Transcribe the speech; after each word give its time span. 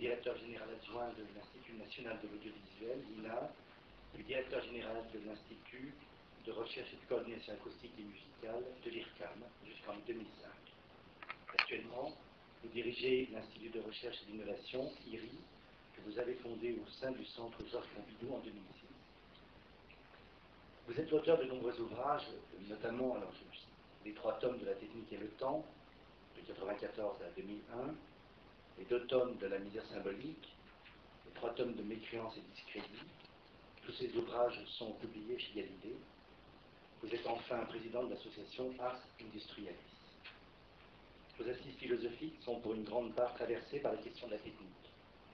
directeur 0.00 0.34
général 0.38 0.68
adjoint 0.80 1.10
de 1.10 1.24
l'Institut 1.36 1.74
national 1.74 2.18
de 2.22 2.28
l'audiovisuel, 2.28 3.04
l'INA, 3.10 3.52
et 4.18 4.22
directeur 4.22 4.62
général 4.64 5.04
de 5.12 5.20
l'Institut 5.28 5.92
de 6.46 6.52
recherche 6.52 6.88
et 6.94 6.96
de 6.96 7.06
coordination 7.06 7.52
acoustique 7.52 7.92
et 7.98 8.02
musicale 8.02 8.64
de 8.82 8.90
l'IRCAM 8.90 9.44
jusqu'en 9.66 9.96
2005. 10.06 10.24
Actuellement, 11.52 12.16
vous 12.62 12.68
dirigez 12.70 13.28
l'Institut 13.30 13.68
de 13.68 13.80
recherche 13.80 14.16
et 14.22 14.32
d'innovation, 14.32 14.90
IRI, 15.06 15.38
que 15.94 16.00
vous 16.00 16.18
avez 16.18 16.34
fondé 16.36 16.78
au 16.82 16.90
sein 16.92 17.10
du 17.12 17.24
Centre 17.26 17.58
Georges 17.70 17.88
Pompidou 17.94 18.34
en 18.34 18.38
2006. 18.38 18.86
Vous 20.88 20.98
êtes 20.98 21.10
l'auteur 21.10 21.38
de 21.38 21.44
nombreux 21.44 21.78
ouvrages, 21.78 22.26
notamment 22.68 23.16
les 24.04 24.14
trois 24.14 24.38
tomes 24.38 24.58
de 24.58 24.64
la 24.64 24.74
technique 24.74 25.12
et 25.12 25.18
le 25.18 25.28
temps, 25.32 25.64
de 26.36 26.40
1994 26.40 27.22
à 27.22 27.30
2001, 27.36 27.94
les 28.80 28.86
deux 28.86 29.06
tomes 29.08 29.36
de 29.36 29.46
la 29.46 29.58
misère 29.58 29.84
symbolique, 29.92 30.48
les 31.26 31.32
trois 31.34 31.50
tomes 31.50 31.74
de 31.74 31.82
mécréance 31.82 32.34
et 32.38 32.54
discrédit. 32.54 33.04
Tous 33.84 33.92
ces 33.92 34.10
ouvrages 34.16 34.58
sont 34.78 34.92
publiés 34.92 35.38
chez 35.38 35.52
Galilée. 35.54 35.98
Vous 37.02 37.14
êtes 37.14 37.26
enfin 37.26 37.58
président 37.66 38.04
de 38.04 38.14
l'association 38.14 38.72
Ars 38.80 39.00
Industrialis. 39.20 39.76
Vos 41.38 41.48
assises 41.48 41.76
philosophiques 41.78 42.40
sont 42.42 42.58
pour 42.60 42.72
une 42.72 42.84
grande 42.84 43.14
part 43.14 43.34
traversées 43.34 43.80
par 43.80 43.92
la 43.92 43.98
question 43.98 44.26
de 44.28 44.32
la 44.32 44.38
technique. 44.38 44.70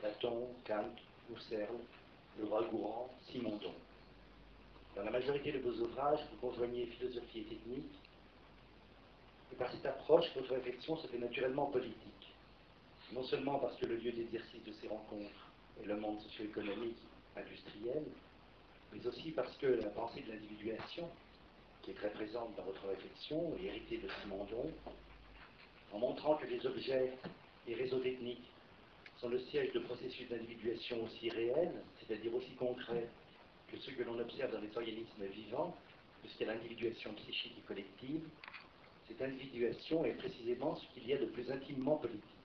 Platon, 0.01 0.49
Kant, 0.67 0.95
Husserl, 1.33 1.79
Le 2.39 2.47
Gourand, 2.47 3.15
Simondon. 3.31 3.75
Dans 4.97 5.05
la 5.05 5.11
majorité 5.13 5.53
de 5.53 5.59
vos 5.59 5.85
ouvrages, 5.85 6.21
vous 6.33 6.49
conjoignez 6.49 6.87
philosophie 6.87 7.41
et 7.41 7.45
technique, 7.45 7.95
et 9.53 9.55
par 9.55 9.71
cette 9.71 9.87
approche, 9.87 10.25
votre 10.35 10.53
réflexion 10.55 10.97
se 10.97 11.07
fait 11.07 11.19
naturellement 11.19 11.67
politique 11.67 12.16
non 13.13 13.23
seulement 13.25 13.59
parce 13.59 13.77
que 13.77 13.87
le 13.87 13.97
lieu 13.97 14.13
d'exercice 14.13 14.65
de 14.65 14.73
ces 14.81 14.89
rencontres 14.89 15.51
est 15.83 15.87
le 15.87 15.97
monde 15.97 16.21
socio-économique 16.21 16.99
industriel, 17.37 18.03
mais 18.93 19.07
aussi 19.07 19.31
parce 19.31 19.57
que 19.59 19.67
la 19.67 19.89
pensée 19.89 20.23
de 20.23 20.33
l'individuation, 20.33 21.09
qui 21.83 21.93
est 21.93 21.95
très 21.95 22.11
présente 22.11 22.57
dans 22.57 22.65
votre 22.65 22.87
réflexion 22.89 23.55
et 23.61 23.67
héritée 23.67 23.99
de 23.99 24.09
Simondon, 24.23 24.71
en 25.93 25.99
montrant 25.99 26.37
que 26.37 26.47
les 26.47 26.65
objets 26.67 27.13
et 27.69 27.75
réseaux 27.75 28.01
techniques 28.01 28.51
sont 29.19 29.29
le 29.29 29.39
siège 29.39 29.73
de 29.73 29.81
processus 29.81 30.29
d'individuation 30.29 31.03
aussi 31.05 31.31
réels, 31.31 31.83
c'est-à-dire 32.01 32.35
aussi 32.35 32.53
concrets 32.55 33.09
que 33.69 33.79
ceux 33.79 33.93
que 33.93 34.03
l'on 34.03 34.19
observe 34.19 34.53
dans 34.53 34.61
les 34.61 34.77
organismes 34.77 35.27
vivants, 35.27 35.77
puisqu'il 36.23 36.47
y 36.47 36.51
a 36.51 36.55
l'individuation 36.55 37.13
psychique 37.15 37.55
et 37.59 37.63
collective, 37.63 38.23
cette 39.09 39.23
individuation 39.23 40.05
est 40.05 40.15
précisément 40.15 40.77
ce 40.77 40.87
qu'il 40.95 41.09
y 41.09 41.15
a 41.15 41.19
de 41.19 41.27
plus 41.27 41.51
intimement 41.51 41.97
politique. 41.97 42.36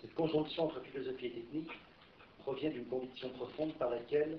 Cette 0.00 0.14
conjonction 0.14 0.64
entre 0.64 0.80
philosophie 0.82 1.26
et 1.26 1.32
technique 1.32 1.70
provient 2.40 2.70
d'une 2.70 2.86
conviction 2.86 3.30
profonde 3.30 3.74
par 3.74 3.90
laquelle, 3.90 4.38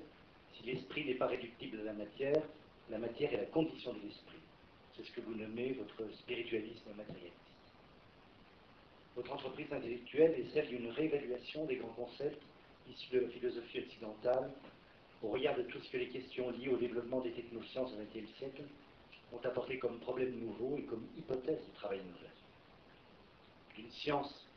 si 0.54 0.64
l'esprit 0.64 1.06
n'est 1.06 1.16
pas 1.16 1.28
réductible 1.28 1.82
à 1.82 1.84
la 1.84 1.94
matière, 1.94 2.42
la 2.90 2.98
matière 2.98 3.34
est 3.34 3.38
la 3.38 3.46
condition 3.46 3.94
de 3.94 4.00
l'esprit. 4.00 4.40
C'est 4.96 5.04
ce 5.04 5.12
que 5.12 5.22
vous 5.22 5.36
nommez 5.36 5.74
votre 5.74 6.12
spiritualisme 6.16 6.92
matérialiste. 6.96 7.36
Votre 9.16 9.34
entreprise 9.34 9.72
intellectuelle 9.72 10.40
est 10.40 10.54
celle 10.54 10.68
d'une 10.70 10.90
réévaluation 10.92 11.66
des 11.66 11.76
grands 11.76 11.94
concepts 11.94 12.42
issus 12.90 13.16
de 13.16 13.20
la 13.20 13.30
philosophie 13.30 13.80
occidentale 13.80 14.52
au 15.22 15.30
regard 15.30 15.58
de 15.58 15.64
tout 15.64 15.80
ce 15.80 15.92
que 15.92 15.98
les 15.98 16.10
questions 16.10 16.50
liées 16.52 16.70
au 16.70 16.78
développement 16.78 17.20
des 17.22 17.34
technosciences 17.34 17.92
au 17.94 17.98
XXe 17.98 18.32
siècle 18.38 18.64
ont 19.34 19.46
apporté 19.46 19.78
comme 19.78 20.00
problème 20.00 20.40
nouveau 20.40 20.78
et 20.78 20.84
comme 20.84 21.06
hypothèse 21.18 21.60
de 21.68 21.74
travail 21.76 22.00
nouvel. 22.00 22.32
Une 23.78 23.92
science 23.92 24.49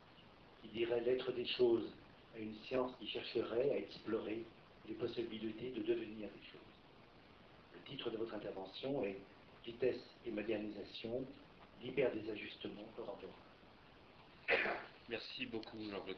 qui 0.63 0.69
dirait 0.69 1.01
l'être 1.01 1.31
des 1.33 1.45
choses 1.45 1.91
à 2.35 2.39
une 2.39 2.55
science 2.65 2.91
qui 2.99 3.07
chercherait 3.07 3.71
à 3.71 3.77
explorer 3.77 4.43
les 4.87 4.95
possibilités 4.95 5.69
de 5.71 5.81
devenir 5.81 6.29
des 6.29 6.45
choses. 6.51 6.61
Le 7.75 7.81
titre 7.89 8.09
de 8.09 8.17
votre 8.17 8.33
intervention 8.33 9.03
est 9.03 9.17
Vitesse 9.65 10.01
et 10.25 10.31
modernisation, 10.31 11.25
libère 11.81 12.11
des 12.13 12.29
ajustements 12.29 12.83
contemporains. 12.97 13.31
Merci 15.07 15.45
beaucoup 15.45 15.77
Jean-Claude 15.89 16.17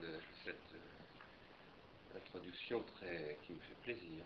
de 0.00 0.18
cette 0.44 0.56
euh, 0.74 2.16
introduction 2.16 2.82
très, 2.96 3.36
qui 3.46 3.52
me 3.52 3.58
fait 3.60 3.74
plaisir, 3.82 4.24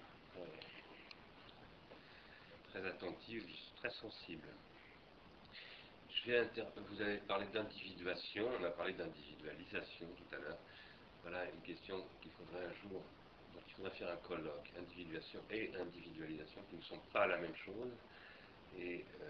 très 2.70 2.86
attentive, 2.86 3.44
très 3.78 3.90
sensible 3.90 4.46
vous 6.88 7.00
avez 7.00 7.18
parlé 7.18 7.46
d'individuation, 7.52 8.48
on 8.60 8.64
a 8.64 8.70
parlé 8.70 8.92
d'individualisation 8.94 10.06
tout 10.16 10.36
à 10.36 10.38
l'heure. 10.38 10.58
Voilà 11.22 11.44
une 11.44 11.60
question 11.60 12.04
qu'il 12.20 12.30
faudrait 12.32 12.66
un 12.66 12.88
jour, 12.88 13.02
il 13.54 13.74
faudrait 13.74 13.90
faire 13.92 14.10
un 14.10 14.16
colloque, 14.16 14.70
individuation 14.78 15.40
et 15.50 15.70
individualisation, 15.78 16.62
qui 16.68 16.76
ne 16.76 16.82
sont 16.82 17.00
pas 17.12 17.26
la 17.26 17.38
même 17.38 17.54
chose. 17.64 17.92
Et, 18.78 19.04
euh, 19.20 19.28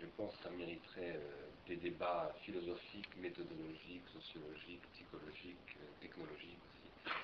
je 0.00 0.06
pense 0.16 0.34
que 0.36 0.44
ça 0.44 0.50
mériterait 0.50 1.16
euh, 1.16 1.48
des 1.66 1.76
débats 1.76 2.34
philosophiques, 2.42 3.16
méthodologiques, 3.18 4.08
sociologiques, 4.12 4.82
psychologiques, 4.94 5.76
euh, 5.76 6.00
technologiques 6.00 6.58
aussi. 6.70 7.14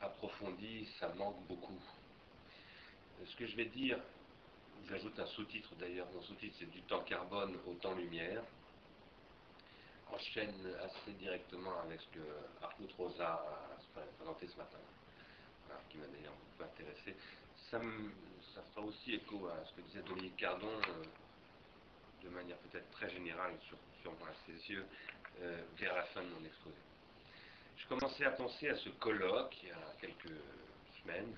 Approfondis, 0.00 0.88
ça 0.98 1.08
manque 1.16 1.46
beaucoup. 1.46 1.78
Ce 3.24 3.36
que 3.36 3.46
je 3.46 3.56
vais 3.56 3.66
dire, 3.66 3.98
J'ajoute 4.88 5.18
un 5.18 5.26
sous-titre 5.26 5.74
d'ailleurs. 5.76 6.06
Mon 6.12 6.22
sous-titre, 6.22 6.56
c'est 6.58 6.70
du 6.70 6.82
temps 6.82 7.02
carbone 7.04 7.56
au 7.66 7.74
temps 7.74 7.94
lumière. 7.94 8.42
Enchaîne 10.10 10.74
assez 10.82 11.12
directement 11.12 11.80
avec 11.80 12.00
ce 12.00 12.08
que 12.08 12.26
Arnaud 12.62 12.88
Rosa 12.98 13.34
a 13.34 14.00
présenté 14.16 14.46
ce 14.48 14.56
matin, 14.56 14.78
qui 15.88 15.98
m'a 15.98 16.06
d'ailleurs 16.06 16.34
beaucoup 16.34 16.70
intéressé. 16.70 17.16
Ça, 17.70 17.80
ça, 18.54 18.62
fera 18.74 18.86
aussi 18.86 19.14
écho 19.14 19.46
à 19.46 19.64
ce 19.64 19.74
que 19.74 19.80
disait 19.82 20.02
Dominique 20.02 20.36
Cardon, 20.36 20.66
euh, 20.66 21.04
de 22.24 22.28
manière 22.28 22.58
peut-être 22.58 22.90
très 22.90 23.08
générale, 23.08 23.54
sur, 23.66 23.78
sûrement 24.02 24.26
à 24.26 24.34
ses 24.46 24.70
yeux, 24.70 24.84
euh, 25.40 25.62
vers 25.78 25.94
la 25.94 26.04
fin 26.06 26.22
de 26.22 26.28
mon 26.28 26.44
exposé. 26.44 26.76
Je 27.78 27.86
commençais 27.88 28.26
à 28.26 28.32
penser 28.32 28.68
à 28.68 28.76
ce 28.76 28.90
colloque 28.90 29.56
il 29.62 29.68
y 29.70 29.72
a 29.72 29.94
quelques 30.00 30.36
semaines, 31.00 31.34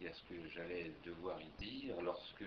et 0.00 0.08
à 0.08 0.12
ce 0.12 0.22
que 0.22 0.48
j'allais 0.54 0.92
devoir 1.04 1.40
y 1.40 1.64
dire 1.64 2.00
lorsque 2.02 2.44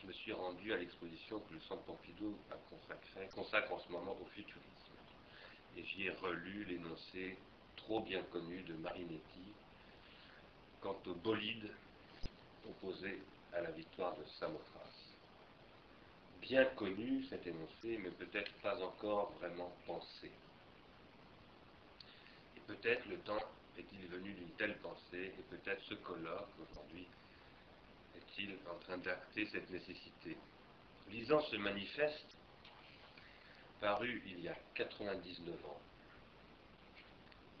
je 0.00 0.06
me 0.06 0.12
suis 0.12 0.32
rendu 0.32 0.72
à 0.72 0.76
l'exposition 0.76 1.40
que 1.40 1.54
le 1.54 1.60
Centre 1.60 1.82
Pompidou 1.82 2.36
a 2.50 2.56
consacré, 2.70 3.28
consacre 3.34 3.72
en 3.72 3.80
ce 3.80 3.90
moment 3.90 4.16
au 4.20 4.26
futurisme. 4.26 4.64
Et 5.76 5.84
j'y 5.84 6.04
ai 6.04 6.10
relu 6.10 6.64
l'énoncé 6.64 7.36
trop 7.76 8.00
bien 8.00 8.22
connu 8.24 8.62
de 8.62 8.74
Marinetti 8.74 9.52
quant 10.80 10.96
au 11.06 11.14
bolide 11.14 11.70
opposé 12.68 13.20
à 13.52 13.60
la 13.60 13.70
victoire 13.70 14.16
de 14.16 14.24
Samothrace. 14.38 15.14
Bien 16.40 16.64
connu 16.76 17.24
cet 17.24 17.46
énoncé, 17.46 17.98
mais 17.98 18.10
peut-être 18.10 18.52
pas 18.62 18.80
encore 18.82 19.32
vraiment 19.40 19.72
pensé. 19.86 20.30
Et 22.56 22.60
peut-être 22.66 23.06
le 23.06 23.18
temps 23.18 23.42
est-il 23.76 24.06
venu 24.08 24.32
d'une 24.32 24.50
telle 24.50 24.76
pensée, 24.78 25.32
et 25.38 25.42
peut-être 25.50 25.82
ce 25.84 25.94
colloque 25.94 26.48
aujourd'hui 26.60 27.06
en 28.70 28.78
train 28.78 28.98
d'acter 28.98 29.46
cette 29.46 29.68
nécessité? 29.70 30.36
Lisant 31.10 31.40
ce 31.42 31.56
manifeste, 31.56 32.36
paru 33.80 34.22
il 34.26 34.40
y 34.40 34.48
a 34.48 34.56
99 34.74 35.66
ans, 35.66 35.80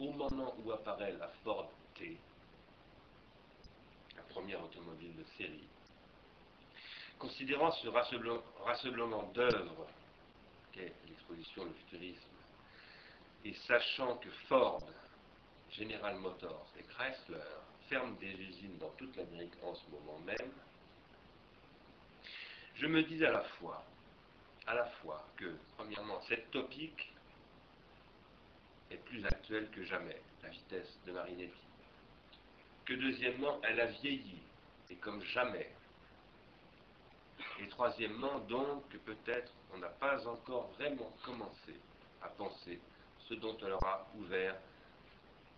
au 0.00 0.12
moment 0.12 0.54
où 0.58 0.72
apparaît 0.72 1.12
la 1.12 1.28
Ford 1.42 1.70
T, 1.94 2.16
la 4.16 4.22
première 4.24 4.62
automobile 4.62 5.16
de 5.16 5.24
série, 5.36 5.68
considérant 7.18 7.72
ce 7.72 7.88
rassemblement 7.88 9.22
d'œuvres 9.34 9.88
qu'est 10.72 10.94
l'exposition 11.08 11.64
Le 11.64 11.72
Futurisme, 11.72 12.22
et 13.44 13.54
sachant 13.66 14.16
que 14.18 14.30
Ford, 14.48 14.82
General 15.70 16.16
Motors 16.16 16.70
et 16.78 16.82
Chrysler 16.82 17.42
ferment 17.88 18.16
des 18.20 18.32
usines 18.32 18.78
dans 18.78 18.90
toute 18.90 19.16
l'Amérique 19.16 19.54
en 19.62 19.74
ce 19.74 19.86
moment 19.90 20.18
même, 20.20 20.52
je 22.78 22.86
me 22.86 23.02
dis 23.02 23.24
à 23.24 23.32
la 23.32 23.42
fois, 23.42 23.84
à 24.66 24.74
la 24.74 24.86
fois 24.86 25.26
que, 25.36 25.56
premièrement, 25.76 26.20
cette 26.28 26.50
topique 26.52 27.12
est 28.90 29.04
plus 29.04 29.24
actuelle 29.26 29.68
que 29.70 29.84
jamais, 29.84 30.20
la 30.42 30.48
vitesse 30.48 30.98
de 31.04 31.12
Marinetti, 31.12 31.66
que 32.84 32.94
deuxièmement, 32.94 33.60
elle 33.64 33.80
a 33.80 33.86
vieilli, 33.86 34.40
et 34.90 34.96
comme 34.96 35.22
jamais, 35.24 35.70
et 37.60 37.68
troisièmement, 37.68 38.38
donc, 38.40 38.88
que 38.90 38.98
peut-être 38.98 39.52
on 39.74 39.78
n'a 39.78 39.88
pas 39.88 40.26
encore 40.28 40.68
vraiment 40.78 41.12
commencé 41.24 41.74
à 42.22 42.28
penser 42.28 42.78
ce 43.28 43.34
dont 43.34 43.56
elle 43.58 43.72
aura 43.72 44.06
ouvert 44.16 44.56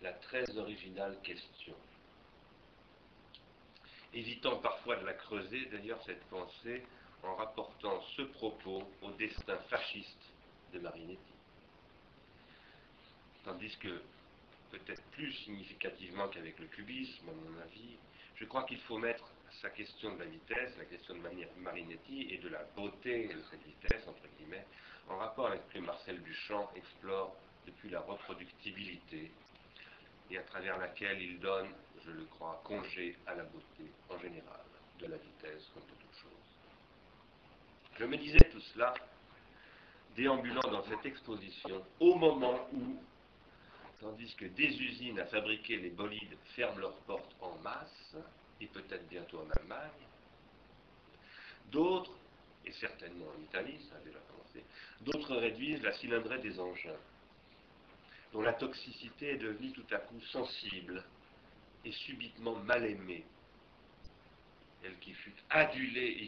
la 0.01 0.13
très 0.13 0.57
originale 0.57 1.17
question. 1.21 1.75
Évitant 4.13 4.57
parfois 4.57 4.95
de 4.97 5.05
la 5.05 5.13
creuser, 5.13 5.67
d'ailleurs, 5.67 6.01
cette 6.03 6.23
pensée, 6.25 6.83
en 7.23 7.35
rapportant 7.35 8.01
ce 8.15 8.23
propos 8.23 8.83
au 9.01 9.11
destin 9.11 9.57
fasciste 9.69 10.33
de 10.73 10.79
Marinetti. 10.79 11.33
Tandis 13.43 13.75
que, 13.77 14.01
peut-être 14.71 15.03
plus 15.11 15.33
significativement 15.33 16.27
qu'avec 16.29 16.57
le 16.59 16.67
cubisme, 16.67 17.29
à 17.29 17.33
mon 17.33 17.59
avis, 17.61 17.97
je 18.35 18.45
crois 18.45 18.63
qu'il 18.63 18.79
faut 18.81 18.97
mettre 18.97 19.25
sa 19.61 19.69
question 19.69 20.15
de 20.15 20.19
la 20.19 20.25
vitesse, 20.25 20.77
la 20.77 20.85
question 20.85 21.15
de 21.15 21.21
Marinetti 21.59 22.27
et 22.31 22.37
de 22.37 22.49
la 22.49 22.63
beauté 22.75 23.27
de 23.27 23.41
cette 23.49 23.63
vitesse, 23.63 24.07
entre 24.07 24.27
guillemets, 24.37 24.65
en 25.09 25.17
rapport 25.17 25.47
avec 25.47 25.61
ce 25.67 25.73
que 25.73 25.79
Marcel 25.79 26.21
Duchamp 26.23 26.71
explore 26.75 27.35
depuis 27.65 27.89
la 27.89 27.99
reproductibilité, 27.99 29.31
et 30.29 30.37
à 30.37 30.43
travers 30.43 30.77
laquelle 30.77 31.21
il 31.21 31.39
donne, 31.39 31.69
je 32.05 32.11
le 32.11 32.25
crois, 32.25 32.61
congé 32.63 33.17
à 33.27 33.35
la 33.35 33.43
beauté 33.43 33.91
en 34.09 34.17
général, 34.19 34.61
de 34.99 35.07
la 35.07 35.17
vitesse 35.17 35.69
comme 35.73 35.83
de 35.83 36.01
toute 36.01 36.15
chose. 36.15 36.40
Je 38.01 38.07
me 38.07 38.17
disais 38.17 38.39
tout 38.51 38.59
cela, 38.73 38.95
déambulant 40.15 40.67
dans 40.71 40.83
cette 40.85 41.05
exposition, 41.05 41.85
au 41.99 42.15
moment 42.15 42.67
où, 42.73 42.99
tandis 43.99 44.33
que 44.37 44.45
des 44.45 44.75
usines 44.81 45.19
à 45.19 45.27
fabriquer 45.27 45.77
les 45.77 45.91
bolides 45.91 46.35
ferment 46.55 46.79
leurs 46.79 46.97
portes 47.01 47.35
en 47.41 47.55
masse, 47.59 48.15
et 48.59 48.65
peut-être 48.65 49.07
bientôt 49.07 49.41
en 49.41 49.49
Allemagne, 49.51 50.07
d'autres, 51.71 52.17
et 52.65 52.71
certainement 52.71 53.27
en 53.37 53.39
Italie, 53.43 53.77
ça 53.87 53.97
a 53.97 53.99
déjà 53.99 54.17
commencé, 54.31 54.65
d'autres 55.01 55.35
réduisent 55.35 55.83
la 55.83 55.93
cylindrée 55.93 56.39
des 56.39 56.59
engins 56.59 56.99
dont 58.33 58.41
la 58.41 58.53
toxicité 58.53 59.33
est 59.33 59.37
devenue 59.37 59.73
tout 59.73 59.85
à 59.91 59.97
coup 59.97 60.19
sensible 60.31 61.03
et 61.85 61.91
subitement 61.91 62.55
mal 62.55 62.83
aimée. 62.83 63.23
Elle 64.83 64.97
qui 64.97 65.13
fut 65.13 65.35
adulée, 65.51 66.23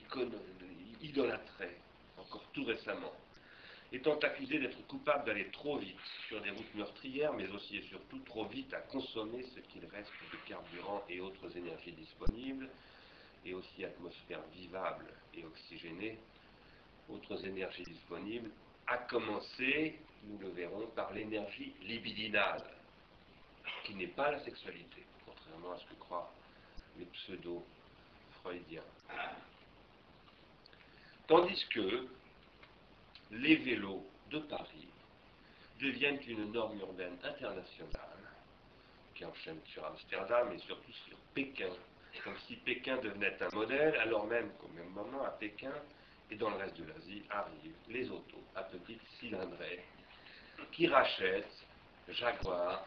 idolâtrée, 1.04 1.78
encore 2.18 2.44
tout 2.54 2.66
récemment, 2.66 3.14
étant 3.92 4.18
accusée 4.20 4.60
d'être 4.60 4.86
coupable 4.88 5.26
d'aller 5.26 5.50
trop 5.52 5.78
vite 5.78 6.00
sur 6.28 6.42
des 6.42 6.50
routes 6.50 6.74
meurtrières, 6.76 7.34
mais 7.34 7.48
aussi 7.50 7.78
et 7.78 7.84
surtout 7.84 8.20
trop 8.20 8.46
vite 8.46 8.74
à 8.74 8.80
consommer 8.80 9.44
ce 9.54 9.60
qu'il 9.60 9.86
reste 9.86 10.12
de 10.32 10.38
carburant 10.48 11.04
et 11.08 11.20
autres 11.20 11.56
énergies 11.56 11.92
disponibles, 11.92 12.70
et 13.46 13.54
aussi 13.54 13.86
atmosphère 13.86 14.42
vivable 14.54 15.06
et 15.36 15.46
oxygénée, 15.46 16.18
autres 17.10 17.46
énergies 17.46 17.84
disponibles, 17.84 18.50
à 18.88 18.98
commencer 18.98 20.00
nous 20.26 20.38
le 20.40 20.50
verrons, 20.50 20.88
par 20.96 21.12
l'énergie 21.14 21.74
libidinale, 21.82 22.64
qui 23.84 23.96
n'est 23.96 24.08
pas 24.08 24.32
la 24.32 24.44
sexualité, 24.44 25.06
contrairement 25.26 25.74
à 25.74 25.78
ce 25.78 25.86
que 25.86 26.00
croient 26.00 26.32
les 26.98 27.06
pseudo-freudiens. 27.06 28.84
Tandis 31.28 31.66
que 31.70 32.08
les 33.32 33.56
vélos 33.56 34.06
de 34.30 34.40
Paris 34.40 34.88
deviennent 35.80 36.20
une 36.28 36.52
norme 36.52 36.78
urbaine 36.80 37.18
internationale 37.24 38.18
qui 39.16 39.24
enchaîne 39.26 39.60
sur 39.66 39.86
Amsterdam 39.86 40.52
et 40.54 40.60
surtout 40.60 40.92
sur 41.08 41.18
Pékin, 41.34 41.70
comme 42.24 42.38
si 42.48 42.58
Pékin 42.58 42.98
devenait 42.98 43.42
un 43.42 43.56
modèle, 43.56 43.96
alors 43.98 44.28
même 44.28 44.52
qu'au 44.60 44.68
même 44.70 44.90
moment 44.90 45.24
à 45.24 45.32
Pékin 45.32 45.74
et 46.30 46.36
dans 46.36 46.50
le 46.50 46.58
reste 46.58 46.78
de 46.78 46.86
l'Asie 46.86 47.24
arrivent 47.30 47.76
les 47.88 48.10
autos 48.10 48.44
à 48.56 48.64
petite 48.64 49.02
cylindrée 49.20 49.84
qui 50.72 50.88
rachètent 50.88 51.66
Jaguar, 52.10 52.86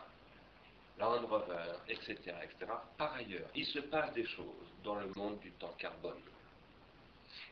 Land 0.99 1.27
Rover, 1.27 1.73
etc., 1.88 2.15
etc. 2.43 2.73
Par 2.99 3.15
ailleurs, 3.15 3.49
il 3.55 3.67
se 3.67 3.79
passe 3.79 4.12
des 4.15 4.27
choses 4.27 4.69
dans 4.85 4.97
le 4.97 5.06
monde 5.15 5.38
du 5.41 5.53
temps 5.53 5.75
carbone. 5.79 6.21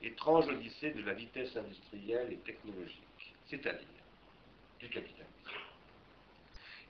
Étrange 0.02 0.48
odyssée 0.48 0.92
de 0.92 1.02
la 1.02 1.14
vitesse 1.14 1.56
industrielle 1.56 2.32
et 2.32 2.38
technologique, 2.38 3.34
c'est-à-dire 3.46 3.86
du 4.80 4.88
capitalisme. 4.88 5.24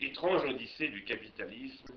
Étrange 0.00 0.44
odyssée 0.44 0.88
du 0.88 1.05
capitalisme 1.05 1.94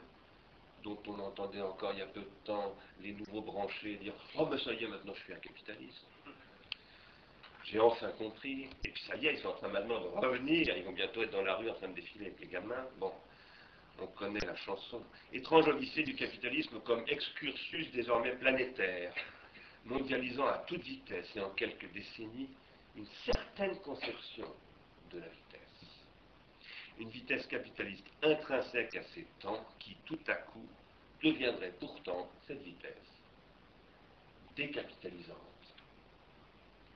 dont 0.83 0.97
on 1.07 1.19
entendait 1.19 1.61
encore 1.61 1.93
il 1.93 1.99
y 1.99 2.03
a 2.03 2.07
peu 2.07 2.21
de 2.21 2.45
temps 2.45 2.75
les 3.01 3.11
nouveaux 3.11 3.41
branchés 3.41 3.95
dire 3.97 4.13
Oh, 4.37 4.47
mais 4.49 4.57
ça 4.59 4.73
y 4.73 4.83
est, 4.83 4.87
maintenant 4.87 5.13
je 5.15 5.23
suis 5.23 5.33
un 5.33 5.39
capitaliste. 5.39 6.05
J'ai 7.65 7.79
enfin 7.79 8.11
compris. 8.11 8.69
Et 8.85 8.89
puis 8.89 9.03
ça 9.05 9.15
y 9.17 9.27
est, 9.27 9.33
ils 9.33 9.39
sont 9.39 9.49
en 9.49 9.55
train 9.55 9.67
maintenant 9.67 9.99
de 9.99 10.07
revenir. 10.25 10.77
Ils 10.77 10.83
vont 10.83 10.93
bientôt 10.93 11.21
être 11.23 11.31
dans 11.31 11.41
la 11.41 11.55
rue 11.55 11.69
en 11.69 11.73
train 11.73 11.89
de 11.89 11.95
défiler 11.95 12.27
avec 12.27 12.39
les 12.39 12.47
gamins. 12.47 12.85
Bon, 12.97 13.11
on 13.99 14.07
connaît 14.07 14.45
la 14.45 14.55
chanson. 14.55 15.03
Étrange 15.33 15.67
odyssée 15.67 16.03
du 16.03 16.15
capitalisme 16.15 16.79
comme 16.81 17.03
excursus 17.07 17.91
désormais 17.91 18.35
planétaire, 18.35 19.13
mondialisant 19.87 20.47
à 20.47 20.59
toute 20.59 20.83
vitesse 20.83 21.27
et 21.35 21.41
en 21.41 21.49
quelques 21.51 21.91
décennies 21.91 22.49
une 22.95 23.07
certaine 23.25 23.77
conception 23.79 24.47
de 25.11 25.19
la 25.19 25.27
vitesse. 25.27 25.61
Une 26.99 27.09
vitesse 27.09 27.45
capitaliste 27.47 28.07
intrinsèque 28.23 28.95
à 28.95 29.03
ces 29.13 29.25
temps 29.39 29.65
qui, 29.79 29.95
tout 30.05 30.19
à 30.27 30.35
coup, 30.35 30.67
deviendrait 31.23 31.73
pourtant 31.79 32.29
cette 32.47 32.61
vitesse 32.61 32.93
décapitalisante 34.55 35.37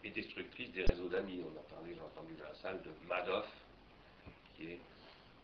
et 0.04 0.10
destructrice 0.10 0.72
des 0.72 0.84
réseaux 0.84 1.10
d'amis. 1.10 1.42
On 1.44 1.60
a 1.60 1.64
parlé, 1.76 1.94
j'ai 1.94 2.02
entendu 2.02 2.34
dans 2.34 2.46
la 2.46 2.56
salle, 2.56 2.82
de 2.82 2.92
Madoff, 3.08 3.48
qui 4.56 4.72
est 4.72 4.80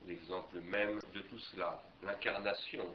l'exemple 0.07 0.59
même 0.61 0.99
de 1.13 1.19
tout 1.21 1.39
cela. 1.39 1.81
L'incarnation, 2.03 2.85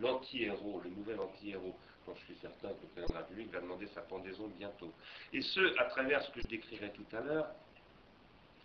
l'anti-héros, 0.00 0.80
le, 0.82 0.90
nouvel 0.90 1.20
anti-héros, 1.20 1.76
dont 2.06 2.14
je 2.14 2.24
suis 2.24 2.36
certain 2.40 2.68
que 2.68 2.82
le 2.82 2.88
président 2.88 3.08
de 3.08 3.14
la 3.14 3.20
République 3.20 3.52
va 3.52 3.60
demander 3.60 3.86
sa 3.88 4.02
pendaison 4.02 4.48
bientôt. 4.48 4.92
Et 5.32 5.42
ce, 5.42 5.78
à 5.78 5.84
travers 5.86 6.22
ce 6.22 6.30
que 6.30 6.40
je 6.40 6.46
décrirai 6.46 6.90
tout 6.92 7.06
à 7.16 7.20
l'heure, 7.20 7.48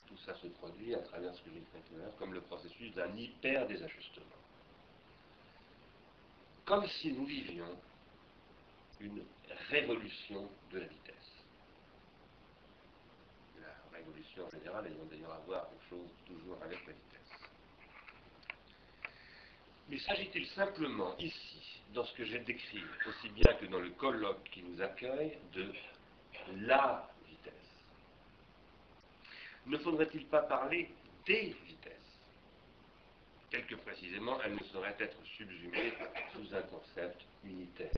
tout 0.08 0.18
ça 0.26 0.36
se 0.36 0.48
produit 0.48 0.94
à 0.96 1.00
travers 1.00 1.34
ce 1.34 1.42
que 1.42 1.50
je 1.50 1.56
décrirai 1.56 1.82
tout 1.88 1.96
à 1.96 1.98
l'heure, 2.00 2.16
comme 2.18 2.34
le 2.34 2.42
processus 2.42 2.94
d'un 2.94 3.16
hyper-désajustement. 3.16 4.26
Comme 6.66 6.86
si 6.88 7.12
nous 7.12 7.26
vivions 7.26 7.78
une 9.00 9.24
révolution 9.70 10.48
de 10.72 10.80
la 10.80 10.86
vitesse 10.86 11.32
révolution 14.02 14.46
en 14.46 14.50
général 14.50 14.88
ayant 14.88 15.06
d'ailleurs 15.06 15.34
à 15.34 15.40
voir 15.40 15.70
quelque 15.70 15.90
chose 15.90 16.10
toujours 16.26 16.58
avec 16.64 16.86
la 16.88 16.94
vitesse. 16.94 17.50
Mais 19.90 20.00
s'agit-il 20.00 20.48
simplement 20.48 21.18
ici, 21.18 21.81
dans 21.94 22.06
ce 22.06 22.14
que 22.14 22.26
j'ai 22.26 22.40
décrit, 22.40 22.84
aussi 23.08 23.30
bien 23.30 23.54
que 23.56 23.66
dans 23.66 23.80
le 23.80 23.90
colloque 23.92 24.44
qui 24.52 24.64
nous 24.64 24.82
accueille, 24.82 25.38
de 25.54 25.72
la 26.56 27.10
vitesse 27.28 27.54
Ne 29.66 29.78
faudrait-il 29.78 30.26
pas 30.28 30.44
parler 30.44 30.90
des 31.26 31.56
vitesses? 31.66 31.98
Telles 33.50 33.66
que 33.68 33.76
précisément 33.76 34.42
elles 34.42 34.56
ne 34.56 34.64
sauraient 34.72 34.95
être 35.00 35.18
subsumées 35.38 35.94
sous 36.33 36.56
un 36.56 36.62
concept 36.64 37.21
unitaire. 37.44 37.92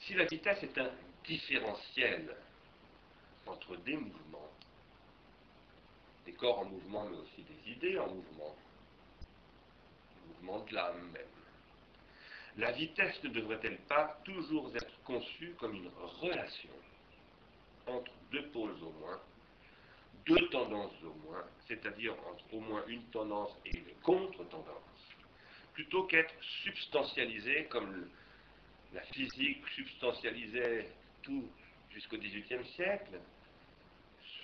Si 0.00 0.14
la 0.14 0.24
vitesse 0.24 0.62
est 0.62 0.78
un 0.78 0.90
différentiel 1.24 2.36
entre 3.46 3.76
des 3.76 3.96
mouvements, 3.96 4.50
des 6.26 6.32
corps 6.34 6.58
en 6.58 6.64
mouvement, 6.66 7.04
mais 7.06 7.16
aussi 7.16 7.42
des 7.42 7.72
idées 7.72 7.98
en 7.98 8.08
mouvement, 8.08 8.54
le 10.20 10.34
mouvement 10.34 10.64
de 10.64 10.74
l'âme 10.74 11.10
même. 11.12 11.33
La 12.56 12.70
vitesse 12.70 13.22
ne 13.24 13.30
devrait-elle 13.30 13.78
pas 13.88 14.20
toujours 14.24 14.70
être 14.76 15.02
conçue 15.02 15.54
comme 15.58 15.74
une 15.74 15.90
relation 16.20 16.70
entre 17.86 18.12
deux 18.30 18.46
pôles 18.50 18.76
au 18.82 18.92
moins, 19.00 19.20
deux 20.24 20.48
tendances 20.48 21.02
au 21.02 21.14
moins, 21.26 21.44
c'est-à-dire 21.66 22.14
entre 22.28 22.54
au 22.54 22.60
moins 22.60 22.84
une 22.86 23.02
tendance 23.06 23.50
et 23.66 23.76
une 23.76 23.94
contre-tendance, 24.02 25.10
plutôt 25.72 26.04
qu'être 26.04 26.34
substantialisée 26.62 27.64
comme 27.66 28.08
la 28.92 29.02
physique 29.02 29.66
substantialisait 29.74 30.88
tout 31.22 31.50
jusqu'au 31.90 32.16
XVIIIe 32.16 32.64
siècle, 32.76 33.18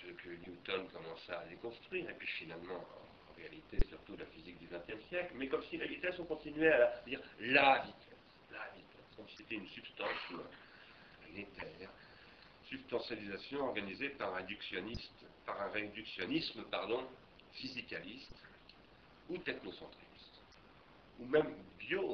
ce 0.01 0.07
que 0.07 0.29
Newton 0.29 0.87
commença 0.89 1.39
à 1.39 1.45
déconstruire, 1.45 2.09
et 2.09 2.13
puis 2.13 2.27
finalement, 2.27 2.75
en 2.75 3.00
réalité, 3.41 3.77
surtout 3.87 4.15
la 4.17 4.25
physique 4.27 4.57
du 4.59 4.67
XXe 4.67 5.03
siècle, 5.09 5.33
mais 5.35 5.47
comme 5.47 5.63
si 5.63 5.77
la 5.77 5.87
vitesse, 5.87 6.17
on 6.19 6.25
continuait 6.25 6.71
à 6.71 7.01
dire 7.05 7.19
la 7.39 7.79
vitesse, 7.79 8.19
la 8.51 8.69
vitesse, 8.75 9.15
comme 9.15 9.27
si 9.29 9.37
c'était 9.37 9.55
une 9.55 9.67
substance 9.67 10.09
un 10.31 11.37
éther, 11.37 11.89
substantialisation 12.67 13.67
organisée 13.67 14.09
par 14.09 14.33
un 14.33 15.69
réductionnisme, 15.71 16.63
pardon, 16.71 17.03
physicaliste 17.53 18.35
ou 19.29 19.37
technocentriste, 19.37 20.41
ou 21.19 21.25
même 21.25 21.53
biologisant. 21.79 22.11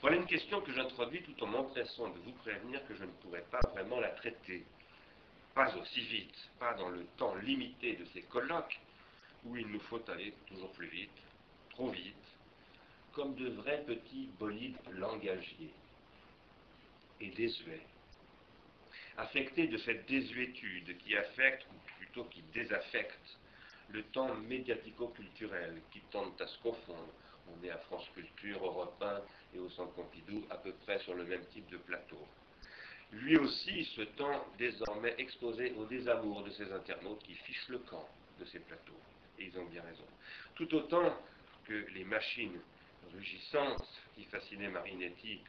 Voilà 0.00 0.16
une 0.16 0.26
question 0.26 0.60
que 0.60 0.72
j'introduis 0.72 1.22
tout 1.22 1.42
en 1.42 1.48
m'empressant 1.48 2.08
de 2.10 2.18
vous 2.20 2.32
prévenir 2.32 2.86
que 2.86 2.94
je 2.94 3.04
ne 3.04 3.10
pourrais 3.22 3.44
pas 3.50 3.60
vraiment 3.72 3.98
la 3.98 4.10
traiter. 4.10 4.64
Pas 5.58 5.74
aussi 5.74 6.02
vite, 6.02 6.50
pas 6.60 6.74
dans 6.74 6.88
le 6.88 7.04
temps 7.16 7.34
limité 7.34 7.96
de 7.96 8.04
ces 8.14 8.22
colloques, 8.22 8.78
où 9.44 9.56
il 9.56 9.66
nous 9.66 9.80
faut 9.80 10.00
aller 10.08 10.32
toujours 10.46 10.70
plus 10.70 10.86
vite, 10.86 11.18
trop 11.70 11.90
vite, 11.90 12.14
comme 13.12 13.34
de 13.34 13.48
vrais 13.48 13.82
petits 13.82 14.30
bolides 14.38 14.76
langagiers 14.92 15.74
et 17.20 17.30
désuets. 17.30 17.84
Affectés 19.16 19.66
de 19.66 19.78
cette 19.78 20.06
désuétude 20.06 20.96
qui 20.98 21.16
affecte, 21.16 21.66
ou 21.72 21.96
plutôt 21.96 22.22
qui 22.26 22.42
désaffectent 22.54 23.36
le 23.88 24.04
temps 24.04 24.32
médiatico-culturel 24.36 25.82
qui 25.90 26.02
tendent 26.12 26.40
à 26.40 26.46
se 26.46 26.58
confondre. 26.60 27.12
On 27.48 27.64
est 27.64 27.70
à 27.70 27.78
France 27.78 28.08
Culture, 28.14 28.64
Europe 28.64 29.02
1 29.02 29.56
et 29.56 29.58
au 29.58 29.68
Centre 29.70 29.92
Pompidou 29.94 30.46
à 30.50 30.56
peu 30.58 30.72
près 30.84 31.00
sur 31.00 31.14
le 31.14 31.24
même 31.24 31.44
type 31.46 31.68
de 31.68 31.78
plateau. 31.78 32.28
Lui 33.12 33.36
aussi 33.38 33.84
ce 33.96 34.02
temps 34.02 34.46
désormais 34.58 35.14
exposé 35.18 35.72
au 35.72 35.86
désamour 35.86 36.42
de 36.44 36.50
ses 36.50 36.70
internautes 36.72 37.22
qui 37.22 37.34
fichent 37.34 37.68
le 37.68 37.78
camp 37.78 38.06
de 38.38 38.44
ces 38.44 38.58
plateaux. 38.60 39.00
Et 39.38 39.44
ils 39.46 39.58
ont 39.58 39.64
bien 39.66 39.82
raison. 39.82 40.04
Tout 40.54 40.74
autant 40.74 41.16
que 41.64 41.86
les 41.94 42.04
machines 42.04 42.60
rugissantes 43.12 43.88
qui 44.14 44.24
fascinaient 44.24 44.68
Marinetti 44.68 45.40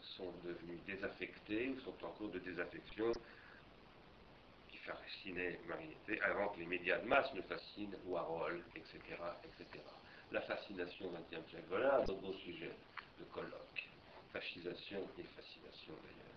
sont 0.00 0.32
devenues 0.44 0.78
désaffectées 0.86 1.70
ou 1.70 1.80
sont 1.80 2.04
en 2.04 2.10
cours 2.10 2.30
de 2.30 2.38
désaffection, 2.38 3.12
qui 4.68 4.78
fascinaient 4.78 5.58
Marinetti 5.66 6.20
avant 6.22 6.48
que 6.48 6.60
les 6.60 6.66
médias 6.66 6.98
de 6.98 7.06
masse 7.06 7.32
ne 7.34 7.42
fascinent 7.42 7.96
Warhol, 8.06 8.62
etc. 8.76 8.98
etc. 9.44 9.84
La 10.32 10.40
fascination 10.42 11.06
20e 11.06 11.48
siècle, 11.50 11.64
voilà 11.68 12.00
un 12.00 12.12
beau 12.12 12.32
sujet 12.44 12.72
de 13.18 13.24
colloque. 13.32 13.88
Fascisation 14.32 15.08
et 15.18 15.22
fascination 15.22 15.94
d'ailleurs. 15.94 16.35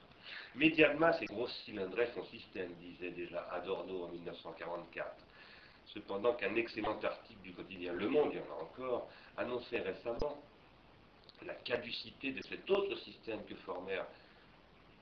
Médias 0.55 0.93
de 0.93 0.99
masse 0.99 1.21
et 1.21 1.25
grosse 1.25 1.55
cylindrée 1.65 2.09
son 2.15 2.25
système, 2.25 2.73
disait 2.75 3.11
déjà 3.11 3.47
Adorno 3.51 4.05
en 4.05 4.09
1944. 4.09 5.09
Cependant 5.93 6.33
qu'un 6.33 6.55
excellent 6.55 6.99
article 7.01 7.41
du 7.41 7.53
quotidien 7.53 7.93
Le 7.93 8.09
Monde, 8.09 8.31
il 8.33 8.37
y 8.37 8.41
en 8.41 8.59
a 8.59 8.63
encore, 8.63 9.09
annonçait 9.37 9.79
récemment 9.79 10.41
la 11.45 11.53
caducité 11.55 12.31
de 12.31 12.41
cet 12.43 12.69
autre 12.69 12.97
système 12.99 13.43
que 13.45 13.55
formèrent 13.55 14.05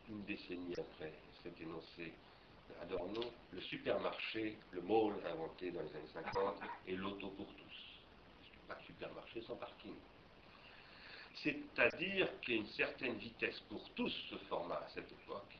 une 0.09 0.23
décennie 0.23 0.75
après 0.77 1.13
cet 1.43 1.59
énoncé 1.59 2.13
Adorno, 2.81 3.21
le 3.51 3.61
supermarché, 3.61 4.57
le 4.71 4.81
mall 4.81 5.13
inventé 5.25 5.71
dans 5.71 5.81
les 5.81 5.95
années 5.95 6.09
50 6.13 6.55
et 6.87 6.95
l'auto 6.95 7.29
pour 7.29 7.47
tous. 7.47 8.67
Pas 8.67 8.75
de 8.75 8.83
supermarché 8.83 9.41
sans 9.41 9.55
parking. 9.55 9.95
C'est-à-dire 11.43 12.27
qu'il 12.41 12.67
certaine 12.69 13.15
vitesse 13.17 13.59
pour 13.69 13.87
tous 13.91 14.13
ce 14.29 14.35
format 14.49 14.75
à 14.75 14.89
cette 14.93 15.11
époque. 15.11 15.57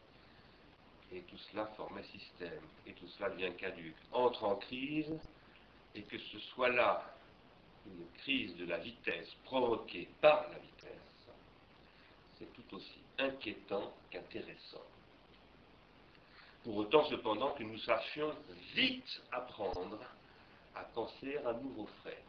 Et 1.12 1.22
tout 1.22 1.38
cela 1.52 1.68
formait 1.78 2.04
système. 2.04 2.64
Et 2.86 2.94
tout 2.94 3.08
cela 3.08 3.30
devient 3.30 3.54
caduque. 3.58 3.96
Entre 4.12 4.44
en 4.44 4.56
crise 4.56 5.18
et 5.96 6.02
que 6.04 6.18
ce 6.18 6.40
soit 6.40 6.70
là 6.70 7.04
une 7.86 8.08
crise 8.22 8.56
de 8.58 8.66
la 8.66 8.78
vitesse 8.80 9.34
provoquée 9.46 10.10
par 10.20 10.50
la 10.50 10.60
vitesse, 10.60 11.28
c'est 12.38 12.54
tout 12.54 12.76
aussi 12.76 13.00
inquiétant 13.18 13.94
qu'intéressant. 14.10 14.84
Pour 16.64 16.78
autant, 16.78 17.06
cependant, 17.06 17.52
que 17.52 17.64
nous 17.64 17.78
sachions 17.80 18.36
vite 18.76 19.22
apprendre 19.32 20.00
à 20.76 20.84
penser 20.84 21.38
à 21.38 21.54
nouveau 21.54 21.88
frais, 22.02 22.22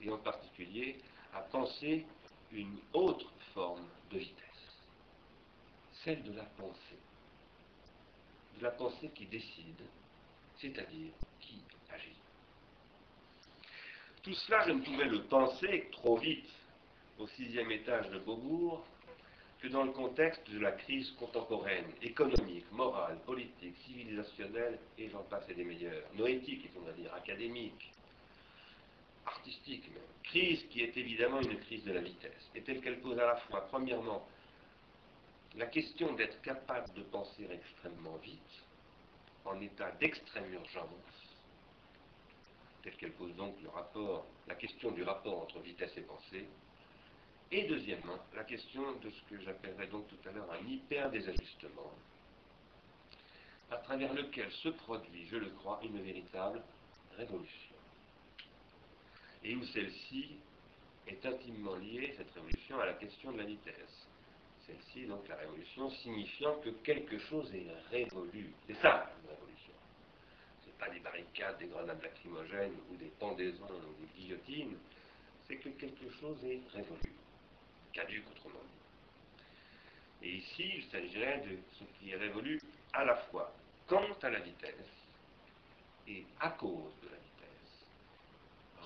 et 0.00 0.10
en 0.10 0.18
particulier 0.18 1.00
à 1.32 1.40
penser 1.40 2.06
une 2.54 2.78
autre 2.92 3.30
forme 3.52 3.86
de 4.10 4.18
vitesse, 4.18 4.84
celle 6.04 6.22
de 6.22 6.32
la 6.32 6.44
pensée, 6.44 6.98
de 8.58 8.62
la 8.62 8.70
pensée 8.70 9.10
qui 9.14 9.26
décide, 9.26 9.82
c'est-à-dire 10.60 11.12
qui 11.40 11.60
agit. 11.90 12.16
Tout 14.22 14.34
cela, 14.34 14.66
je 14.66 14.72
ne 14.72 14.82
pouvais 14.82 15.06
le 15.06 15.24
penser 15.24 15.88
trop 15.92 16.16
vite 16.16 16.48
au 17.18 17.26
sixième 17.28 17.70
étage 17.72 18.08
de 18.10 18.18
Beaubourg 18.20 18.84
que 19.60 19.68
dans 19.68 19.84
le 19.84 19.92
contexte 19.92 20.48
de 20.50 20.58
la 20.58 20.72
crise 20.72 21.10
contemporaine, 21.12 21.86
économique, 22.02 22.70
morale, 22.70 23.18
politique, 23.24 23.76
civilisationnelle, 23.86 24.78
et 24.98 25.08
j'en 25.08 25.22
passe 25.24 25.48
et 25.48 25.54
des 25.54 25.64
meilleurs, 25.64 26.04
noétique, 26.14 26.70
on 26.76 26.80
va 26.80 26.92
dire, 26.92 27.12
académique, 27.14 27.92
artistique. 29.26 29.90
Crise 30.22 30.66
qui 30.70 30.82
est 30.82 30.96
évidemment 30.96 31.40
une 31.40 31.58
crise 31.60 31.84
de 31.84 31.92
la 31.92 32.00
vitesse, 32.00 32.50
et 32.54 32.62
telle 32.62 32.80
qu'elle 32.80 33.00
pose 33.00 33.18
à 33.18 33.26
la 33.26 33.36
fois, 33.36 33.66
premièrement, 33.68 34.26
la 35.56 35.66
question 35.66 36.14
d'être 36.14 36.40
capable 36.42 36.92
de 36.94 37.02
penser 37.02 37.46
extrêmement 37.50 38.16
vite, 38.16 38.40
en 39.44 39.60
état 39.60 39.92
d'extrême 39.92 40.52
urgence, 40.52 40.88
telle 42.82 42.96
qu'elle 42.96 43.12
pose 43.12 43.34
donc 43.36 43.54
le 43.62 43.68
rapport, 43.68 44.26
la 44.48 44.54
question 44.54 44.90
du 44.90 45.02
rapport 45.02 45.42
entre 45.42 45.60
vitesse 45.60 45.96
et 45.96 46.02
pensée, 46.02 46.48
et 47.52 47.64
deuxièmement, 47.68 48.18
la 48.34 48.44
question 48.44 48.94
de 48.96 49.10
ce 49.10 49.22
que 49.30 49.40
j'appellerais 49.42 49.86
donc 49.86 50.08
tout 50.08 50.28
à 50.28 50.32
l'heure 50.32 50.50
un 50.50 50.66
hyper-désajustement, 50.66 51.92
à 53.70 53.76
travers 53.76 54.12
lequel 54.12 54.50
se 54.50 54.70
produit, 54.70 55.26
je 55.26 55.36
le 55.36 55.50
crois, 55.50 55.80
une 55.84 56.00
véritable 56.02 56.62
révolution. 57.16 57.73
Et 59.44 59.54
où 59.56 59.64
celle-ci 59.64 60.36
est 61.06 61.24
intimement 61.26 61.76
liée, 61.76 62.14
cette 62.16 62.30
révolution, 62.32 62.80
à 62.80 62.86
la 62.86 62.94
question 62.94 63.32
de 63.32 63.38
la 63.38 63.44
vitesse. 63.44 64.08
Celle-ci, 64.66 65.06
donc 65.06 65.28
la 65.28 65.36
révolution, 65.36 65.90
signifiant 65.90 66.58
que 66.60 66.70
quelque 66.82 67.18
chose 67.18 67.54
est 67.54 67.66
révolu. 67.90 68.50
C'est 68.66 68.80
ça, 68.80 69.12
une 69.22 69.30
révolution 69.30 69.54
pas 70.78 70.88
des 70.88 71.00
barricades, 71.00 71.58
des 71.58 71.66
grenades 71.66 72.02
lacrymogènes 72.02 72.76
ou 72.90 72.96
des 72.96 73.10
pendaisons 73.18 73.64
ou 73.64 74.04
des 74.04 74.20
guillotines, 74.20 74.76
c'est 75.46 75.56
que 75.56 75.68
quelque 75.70 76.10
chose 76.20 76.42
est 76.44 76.60
révolu, 76.72 77.12
caduque 77.92 78.26
autrement 78.30 78.60
dit. 78.60 80.26
Et 80.26 80.36
ici, 80.36 80.72
il 80.76 80.84
s'agirait 80.90 81.40
de 81.40 81.58
ce 81.78 81.84
qui 81.98 82.10
est 82.10 82.16
révolu 82.16 82.60
à 82.92 83.04
la 83.04 83.16
fois 83.16 83.52
quant 83.86 84.12
à 84.22 84.30
la 84.30 84.40
vitesse 84.40 84.90
et 86.08 86.24
à 86.40 86.50
cause 86.50 86.92
de 87.02 87.08
la 87.08 87.16
vitesse, 87.16 87.23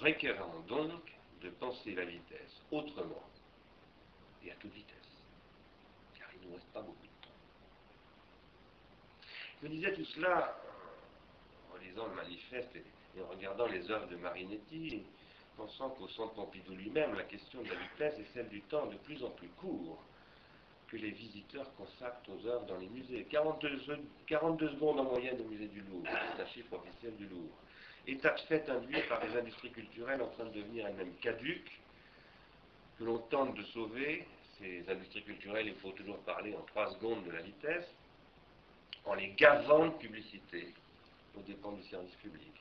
requérant 0.00 0.60
donc 0.68 1.02
de 1.42 1.50
penser 1.50 1.94
la 1.94 2.04
vitesse 2.04 2.62
autrement 2.70 3.22
et 4.44 4.50
à 4.50 4.54
toute 4.56 4.72
vitesse, 4.72 4.94
car 6.18 6.28
il 6.34 6.40
ne 6.40 6.46
nous 6.46 6.54
reste 6.54 6.68
pas 6.72 6.80
beaucoup 6.80 7.02
de 7.02 7.26
temps. 7.26 7.34
Je 9.62 9.68
disais 9.68 9.94
tout 9.94 10.04
cela 10.04 10.56
lisant 11.82 12.06
le 12.08 12.14
manifeste 12.14 12.70
et, 12.74 13.22
en 13.22 13.28
regardant 13.28 13.66
les 13.66 13.90
œuvres 13.90 14.08
de 14.08 14.16
Marinetti, 14.16 14.88
et 14.96 15.04
pensant 15.56 15.90
qu'au 15.90 16.08
centre 16.08 16.34
Pompidou 16.34 16.74
lui-même, 16.74 17.14
la 17.14 17.24
question 17.24 17.62
de 17.62 17.68
la 17.68 17.74
vitesse 17.74 18.18
est 18.18 18.32
celle 18.34 18.48
du 18.48 18.62
temps 18.62 18.86
de 18.86 18.96
plus 18.96 19.22
en 19.24 19.30
plus 19.30 19.48
court 19.60 20.02
que 20.88 20.96
les 20.96 21.10
visiteurs 21.10 21.72
consacrent 21.74 22.30
aux 22.30 22.46
œuvres 22.46 22.66
dans 22.66 22.78
les 22.78 22.88
musées. 22.88 23.26
42, 23.30 23.82
42 24.26 24.70
secondes 24.70 25.00
en 25.00 25.04
moyenne 25.04 25.40
au 25.40 25.44
musée 25.44 25.66
du 25.66 25.80
Louvre, 25.82 26.08
c'est 26.08 26.42
un 26.42 26.46
chiffre 26.46 26.72
officiel 26.74 27.16
du 27.16 27.26
Louvre. 27.26 27.54
État 28.08 28.30
de 28.30 28.40
fait 28.40 28.68
induit 28.70 29.02
par 29.02 29.22
les 29.22 29.36
industries 29.36 29.70
culturelles 29.70 30.22
en 30.22 30.28
train 30.28 30.46
de 30.46 30.54
devenir 30.54 30.86
elles-mêmes 30.86 31.14
caduques, 31.20 31.78
que 32.98 33.04
l'on 33.04 33.18
tente 33.18 33.54
de 33.54 33.62
sauver, 33.64 34.26
ces 34.58 34.82
industries 34.88 35.22
culturelles, 35.24 35.66
il 35.66 35.74
faut 35.74 35.92
toujours 35.92 36.18
parler 36.20 36.54
en 36.54 36.62
trois 36.62 36.90
secondes 36.94 37.22
de 37.24 37.30
la 37.30 37.42
vitesse, 37.42 37.86
en 39.04 39.12
les 39.12 39.28
gavant 39.32 39.88
de 39.88 39.92
publicité, 39.98 40.74
aux 41.36 41.42
dépens 41.42 41.72
du 41.72 41.82
service 41.84 42.14
public, 42.16 42.52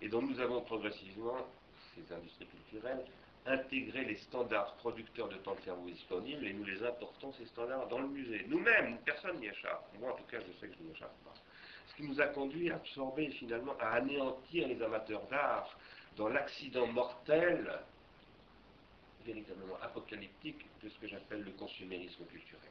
et 0.00 0.08
dont 0.08 0.22
nous 0.22 0.38
avons 0.38 0.60
progressivement, 0.62 1.48
ces 1.94 2.14
industries 2.14 2.46
culturelles, 2.46 3.04
intégré 3.44 4.04
les 4.04 4.16
standards 4.16 4.76
producteurs 4.76 5.28
de 5.28 5.36
temps 5.36 5.56
de 5.56 5.62
cerveau 5.62 5.88
disponibles 5.88 6.46
et 6.46 6.52
nous 6.52 6.64
les 6.64 6.82
importons, 6.84 7.32
ces 7.32 7.46
standards, 7.46 7.88
dans 7.88 7.98
le 7.98 8.08
musée. 8.08 8.44
Nous-mêmes, 8.48 8.98
personne 9.04 9.38
n'y 9.40 9.46
échappe. 9.46 9.84
Moi, 10.00 10.12
en 10.12 10.16
tout 10.16 10.24
cas, 10.24 10.38
je 10.40 10.60
sais 10.60 10.68
que 10.68 10.74
je 10.78 10.82
n'y 10.84 10.92
échappe 10.92 11.16
pas. 11.24 11.34
Qui 11.96 12.02
nous 12.02 12.20
a 12.20 12.26
conduit 12.26 12.70
à 12.70 12.76
absorber, 12.76 13.30
finalement, 13.30 13.74
à 13.80 13.94
anéantir 13.94 14.68
les 14.68 14.82
amateurs 14.82 15.26
d'art 15.28 15.78
dans 16.16 16.28
l'accident 16.28 16.86
mortel, 16.86 17.72
véritablement 19.24 19.76
apocalyptique, 19.82 20.66
de 20.82 20.88
ce 20.88 20.98
que 20.98 21.08
j'appelle 21.08 21.42
le 21.42 21.52
consumérisme 21.52 22.24
culturel. 22.26 22.70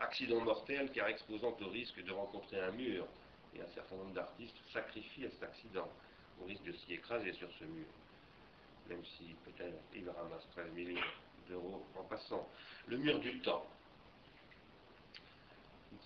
Accident 0.00 0.40
mortel 0.40 0.90
car 0.92 1.08
exposant 1.08 1.56
au 1.60 1.68
risque 1.68 2.02
de 2.02 2.12
rencontrer 2.12 2.60
un 2.60 2.70
mur 2.70 3.06
et 3.54 3.60
un 3.60 3.66
certain 3.74 3.96
nombre 3.96 4.14
d'artistes 4.14 4.56
sacrifient 4.72 5.26
à 5.26 5.30
cet 5.30 5.42
accident 5.42 5.88
au 6.40 6.44
risque 6.46 6.62
de 6.64 6.72
s'y 6.72 6.94
écraser 6.94 7.32
sur 7.32 7.50
ce 7.58 7.64
mur, 7.64 7.86
même 8.88 9.04
si 9.04 9.34
peut-être 9.44 9.76
il 9.94 10.08
ramasse 10.08 10.48
13 10.52 10.72
millions 10.72 11.00
d'euros 11.48 11.84
en 11.96 12.04
passant. 12.04 12.48
Le 12.86 12.96
mur 12.96 13.18
du 13.18 13.40
temps. 13.40 13.66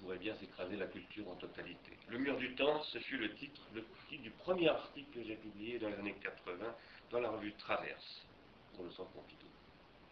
Pourrait 0.02 0.18
bien 0.18 0.34
s'écraser 0.34 0.76
la 0.76 0.88
culture 0.88 1.28
en 1.28 1.36
totalité. 1.36 1.92
Le 2.08 2.18
mur 2.18 2.36
du 2.36 2.54
temps, 2.56 2.82
ce 2.82 2.98
fut 2.98 3.18
le 3.18 3.32
titre, 3.34 3.62
le 3.72 3.84
titre 4.08 4.22
du 4.24 4.30
premier 4.32 4.68
article 4.68 5.08
que 5.14 5.22
j'ai 5.22 5.36
publié 5.36 5.78
dans 5.78 5.88
les 5.88 5.94
années 5.94 6.16
80 6.20 6.74
dans 7.12 7.20
la 7.20 7.30
revue 7.30 7.52
Traverse, 7.54 8.26
pour 8.74 8.84
le 8.84 8.90
Centre 8.90 9.10
Pompidou. 9.12 9.46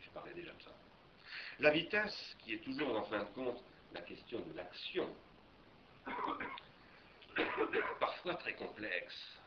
Je 0.00 0.10
parlais 0.10 0.32
déjà 0.32 0.52
de 0.52 0.62
ça. 0.62 0.70
La 1.58 1.70
vitesse, 1.70 2.36
qui 2.38 2.54
est 2.54 2.64
toujours 2.64 2.96
en 2.96 3.02
fin 3.04 3.18
de 3.18 3.28
compte 3.30 3.64
la 3.92 4.02
question 4.02 4.38
de 4.38 4.56
l'action, 4.56 5.12
parfois 8.00 8.34
très 8.36 8.54
complexe, 8.54 9.40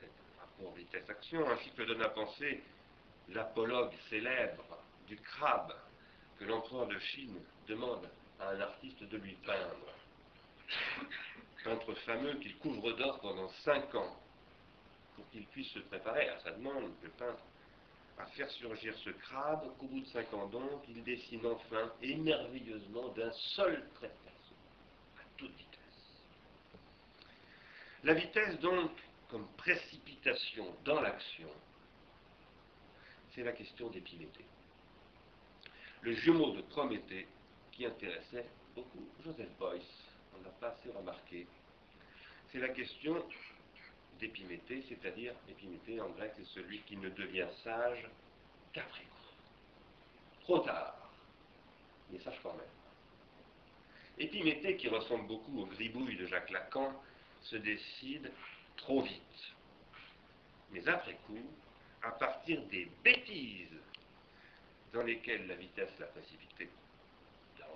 cet 0.00 0.10
rapport 0.40 0.74
vitesse-action, 0.74 1.48
ainsi 1.48 1.70
que 1.70 1.82
donne 1.82 2.02
à 2.02 2.08
penser 2.08 2.60
l'apologue 3.28 3.92
célèbre 4.08 4.78
du 5.06 5.16
crabe 5.16 5.74
que 6.38 6.44
l'empereur 6.44 6.88
de 6.88 6.98
Chine 6.98 7.40
demande 7.68 8.10
à 8.40 8.50
un 8.50 8.60
artiste 8.60 9.02
de 9.02 9.16
lui 9.18 9.34
peindre. 9.46 9.94
peintre 11.64 11.94
fameux 12.06 12.34
qu'il 12.34 12.56
couvre 12.58 12.92
d'or 12.92 13.20
pendant 13.20 13.48
cinq 13.64 13.94
ans 13.94 14.16
pour 15.14 15.28
qu'il 15.30 15.46
puisse 15.46 15.70
se 15.72 15.80
préparer 15.80 16.28
à 16.28 16.40
sa 16.40 16.52
demande, 16.52 16.92
le 17.02 17.10
peintre, 17.10 17.42
à 18.18 18.26
faire 18.26 18.50
surgir 18.50 18.94
ce 18.98 19.10
crabe 19.10 19.76
qu'au 19.78 19.86
bout 19.86 20.00
de 20.00 20.06
cinq 20.06 20.32
ans 20.34 20.46
donc, 20.46 20.82
il 20.88 21.02
dessine 21.04 21.44
enfin 21.46 21.90
émerveilleusement 22.02 23.08
d'un 23.08 23.32
seul 23.32 23.88
trait 23.94 24.08
de 24.08 24.30
pinceau, 24.30 24.54
à 25.18 25.22
toute 25.36 25.56
vitesse. 25.56 25.78
La 28.04 28.14
vitesse 28.14 28.58
donc, 28.60 28.90
comme 29.28 29.46
précipitation 29.56 30.74
dans 30.84 31.00
l'action, 31.00 31.50
c'est 33.34 33.42
la 33.42 33.52
question 33.52 33.88
d'Épiméthée. 33.90 34.44
Le 36.02 36.14
jumeau 36.14 36.52
de 36.52 36.62
Prométhée 36.62 37.28
qui 37.80 37.86
intéressait 37.86 38.44
beaucoup 38.74 39.08
Joseph 39.24 39.48
Boyce, 39.58 40.04
on 40.36 40.42
n'a 40.42 40.50
pas 40.50 40.68
assez 40.68 40.90
remarqué. 40.90 41.46
C'est 42.52 42.58
la 42.58 42.68
question 42.68 43.24
d'Épiméthée, 44.18 44.84
c'est-à-dire, 44.86 45.32
Épiméthée 45.48 45.98
en 45.98 46.10
grec, 46.10 46.30
c'est 46.36 46.44
celui 46.48 46.82
qui 46.82 46.98
ne 46.98 47.08
devient 47.08 47.46
sage 47.64 48.06
qu'après 48.74 49.04
coup. 49.04 50.42
Trop 50.42 50.58
tard, 50.58 51.10
mais 52.10 52.18
sage 52.18 52.38
quand 52.42 52.52
même. 52.52 52.66
Épiméthée, 54.18 54.76
qui 54.76 54.88
ressemble 54.88 55.26
beaucoup 55.26 55.62
au 55.62 55.64
gribouille 55.64 56.18
de 56.18 56.26
Jacques 56.26 56.50
Lacan, 56.50 56.92
se 57.40 57.56
décide 57.56 58.30
trop 58.76 59.00
vite. 59.00 59.54
Mais 60.70 60.86
après 60.86 61.14
coup, 61.26 61.50
à 62.02 62.10
partir 62.10 62.60
des 62.66 62.90
bêtises 63.02 63.78
dans 64.92 65.02
lesquelles 65.02 65.46
la 65.46 65.54
vitesse 65.54 65.98
l'a 65.98 66.08
précipité, 66.08 66.68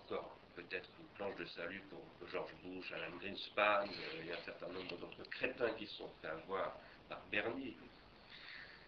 encore 0.05 0.37
peut-être 0.55 0.89
une 1.01 1.07
planche 1.17 1.37
de 1.37 1.47
salut 1.47 1.83
pour 1.91 2.29
George 2.29 2.53
Bush, 2.63 2.93
Alan 2.93 3.17
Greenspan, 3.17 3.85
il 4.21 4.27
y 4.27 4.33
a 4.33 4.35
un 4.35 4.45
certain 4.45 4.69
nombre 4.69 4.97
d'autres 4.97 5.29
crétins 5.31 5.73
qui 5.75 5.87
se 5.87 5.95
sont 5.97 6.11
fait 6.21 6.29
avoir 6.29 6.77
par 7.09 7.21
Bernier. 7.31 7.77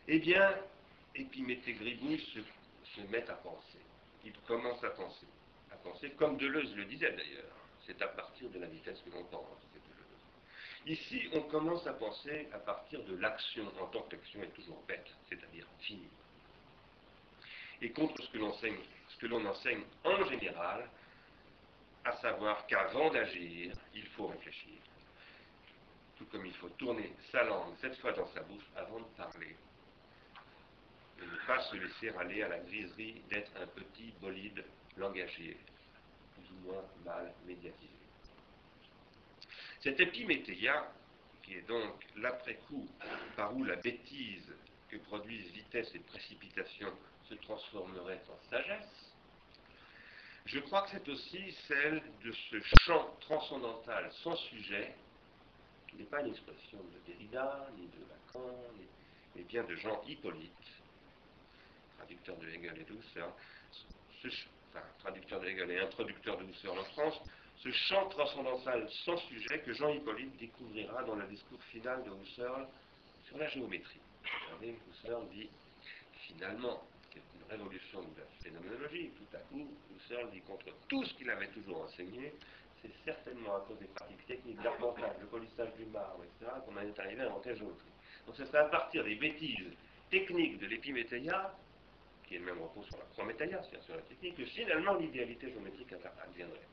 Eh 0.09 0.19
bien, 0.19 0.55
Gribouille 1.15 2.21
se, 2.35 2.41
se 2.95 3.01
met 3.09 3.29
à 3.29 3.35
penser. 3.35 3.81
Il 4.25 4.33
commence 4.47 4.83
à 4.85 4.91
penser. 4.91 5.27
À 5.73 5.77
penser, 5.77 6.11
comme 6.11 6.37
Deleuze 6.37 6.75
le 6.77 6.85
disait 6.85 7.13
d'ailleurs. 7.13 7.57
C'est 7.87 8.01
à 8.03 8.09
partir 8.09 8.51
de 8.51 8.59
la 8.59 8.67
vitesse 8.67 9.01
que 9.01 9.11
l'on 9.11 9.25
pense. 9.25 9.59
Ici, 10.87 11.29
on 11.33 11.43
commence 11.43 11.85
à 11.87 11.95
penser 11.95 12.49
à 12.53 12.59
partir 12.59 13.03
de 13.05 13.17
l'action, 13.17 13.67
en 13.81 13.87
tant 13.87 14.03
que 14.03 14.15
l'action 14.15 14.43
est 14.43 14.55
toujours 14.55 14.81
bête, 14.87 15.09
c'est-à-dire 15.29 15.67
finie. 15.81 16.09
Et 17.83 17.91
contre 17.91 18.23
ce 18.23 18.31
que 18.31 18.39
l'on 19.27 19.45
enseigne 19.47 19.83
en 20.05 20.25
général, 20.27 20.89
à 22.07 22.13
savoir 22.19 22.65
qu'avant 22.67 23.11
d'agir, 23.11 23.75
il 23.93 24.07
faut 24.11 24.29
réfléchir. 24.29 24.79
Tout 26.17 26.25
comme 26.27 26.47
il 26.47 26.55
faut 26.55 26.69
tourner 26.71 27.13
sa 27.33 27.43
langue 27.43 27.75
cette 27.81 27.97
fois 27.99 28.13
dans 28.13 28.29
sa 28.29 28.43
bouche 28.43 28.65
avant 28.77 29.01
de 29.01 29.07
parler. 29.17 29.57
Et 31.19 31.27
ne 31.27 31.47
pas 31.47 31.61
se 31.63 31.77
laisser 31.77 32.11
aller 32.11 32.43
à 32.43 32.49
la 32.49 32.59
griserie 32.61 33.23
d'être 33.29 33.51
un 33.61 33.67
petit 33.67 34.13
bolide 34.21 34.65
langagier, 34.97 35.57
plus 36.35 36.49
ou 36.53 36.71
moins 36.71 36.85
mal 37.05 37.33
médiatisé. 37.45 37.91
Cette 39.81 39.99
épiméthéia, 39.99 40.93
qui 41.43 41.55
est 41.55 41.69
donc 41.69 42.07
l'après-coup 42.17 42.89
par 43.37 43.55
où 43.57 43.65
la 43.65 43.77
bêtise 43.77 44.55
que 44.89 44.97
produisent 44.99 45.51
vitesse 45.51 45.93
et 45.95 46.01
précipitation 46.01 46.93
se 47.29 47.35
transformerait 47.35 48.23
en 48.29 48.51
sagesse, 48.51 49.16
je 50.47 50.61
crois 50.61 50.83
que 50.83 50.91
c'est 50.91 51.09
aussi 51.09 51.53
celle 51.67 52.03
de 52.23 52.33
ce 52.33 52.61
champ 52.61 53.17
transcendantal 53.21 54.13
sans 54.23 54.37
sujet, 54.37 54.95
qui 55.89 55.97
n'est 55.97 56.05
pas 56.05 56.21
une 56.21 56.33
expression 56.33 56.79
de 56.85 56.99
Derrida, 57.01 57.69
ni 57.77 57.89
de 57.89 57.99
Lacan, 58.09 58.57
mais 59.35 59.43
bien 59.43 59.65
de 59.65 59.75
Jean 59.77 60.03
Hippolyte, 60.05 60.53
traducteur 61.97 62.37
de 62.39 62.49
Hegel 62.49 62.79
et 62.81 62.85
de 62.85 62.95
Husserl, 62.95 63.33
enfin, 64.71 64.87
traducteur 65.01 65.41
de 65.41 65.47
Hegel 65.49 65.71
et 65.73 65.81
introducteur 65.81 66.39
de 66.39 66.45
Husserl 66.45 66.79
en 66.79 66.85
France, 66.85 67.21
ce 67.57 67.71
champ 67.71 68.09
transcendantal 68.09 68.89
sans 69.05 69.17
sujet 69.29 69.63
que 69.63 69.73
Jean 69.73 69.89
Hippolyte 69.95 70.37
découvrira 70.37 71.03
dans 71.05 71.17
le 71.17 71.27
discours 71.27 71.63
final 71.65 72.05
de 72.05 72.11
Husserl 72.23 72.69
sur 73.25 73.39
la 73.39 73.49
géométrie. 73.49 74.01
Regardez, 74.45 74.79
Husserl 74.89 75.29
dit 75.31 75.51
finalement, 76.29 76.83
révolution 77.49 78.03
de 78.03 78.21
la 78.21 78.27
phénoménologie. 78.43 79.11
Tout 79.17 79.37
à 79.37 79.41
coup, 79.41 79.69
Husserl 79.95 80.31
dit 80.31 80.41
contre 80.43 80.67
tout 80.89 81.05
ce 81.05 81.15
qu'il 81.15 81.31
avait 81.31 81.49
toujours 81.49 81.83
enseigné, 81.83 82.33
c'est 82.83 82.93
certainement 83.05 83.57
à 83.57 83.61
cause 83.61 83.79
des 83.79 83.87
pratiques 83.87 84.27
techniques 84.27 84.61
d'appontage, 84.63 85.17
le 85.21 85.27
polissage 85.27 85.75
du 85.75 85.87
marbre, 85.87 86.25
etc., 86.25 86.53
qu'on 86.65 86.77
en 86.77 86.81
est 86.81 86.99
arrivé 86.99 87.23
à 87.23 87.27
inventer 87.27 87.57
géométrie. 87.57 87.91
Donc 88.27 88.37
c'est 88.37 88.55
à 88.55 88.65
partir 88.65 89.05
des 89.05 89.15
bêtises 89.17 89.73
techniques 90.11 90.59
de 90.59 90.67
l'épiméthéia, 90.67 91.55
qui 92.27 92.37
est 92.37 92.39
le 92.39 92.47
même 92.47 92.61
repos 92.61 92.83
sur 92.85 92.99
la 92.99 93.05
prométhéia, 93.05 93.63
c'est-à-dire 93.63 93.85
sur 93.85 93.97
la 93.97 94.03
technique, 94.03 94.37
que 94.37 94.45
finalement 94.47 94.95
l'idéalité 94.95 95.51
géométrique 95.51 95.93
adviendrait. 95.93 96.69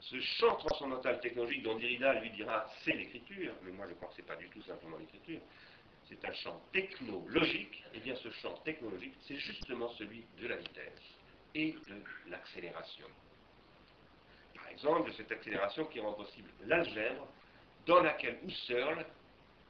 Ce 0.00 0.20
champ 0.20 0.54
transcendantal 0.56 1.20
technologique 1.20 1.62
dont 1.64 1.76
Derrida 1.76 2.20
lui 2.20 2.30
dira 2.30 2.70
c'est 2.84 2.92
l'écriture, 2.92 3.54
mais 3.62 3.72
moi 3.72 3.86
je 3.88 3.94
crois 3.94 4.08
que 4.08 4.14
ce 4.14 4.20
n'est 4.20 4.26
pas 4.26 4.36
du 4.36 4.48
tout 4.50 4.62
simplement 4.62 4.98
l'écriture, 4.98 5.40
c'est 6.08 6.24
un 6.24 6.32
champ 6.34 6.60
technologique, 6.72 7.82
et 7.92 7.96
eh 7.96 8.00
bien 8.00 8.14
ce 8.16 8.30
champ 8.30 8.54
technologique, 8.64 9.14
c'est 9.26 9.36
justement 9.36 9.88
celui 9.90 10.24
de 10.40 10.46
la 10.46 10.56
vitesse 10.56 11.02
et 11.54 11.72
de 11.72 12.30
l'accélération. 12.30 13.06
Par 14.54 14.68
exemple, 14.68 15.10
de 15.10 15.16
cette 15.16 15.32
accélération 15.32 15.86
qui 15.86 16.00
rend 16.00 16.12
possible 16.12 16.48
l'algèbre, 16.66 17.26
dans 17.86 18.00
laquelle 18.02 18.38
Husserl, 18.44 19.04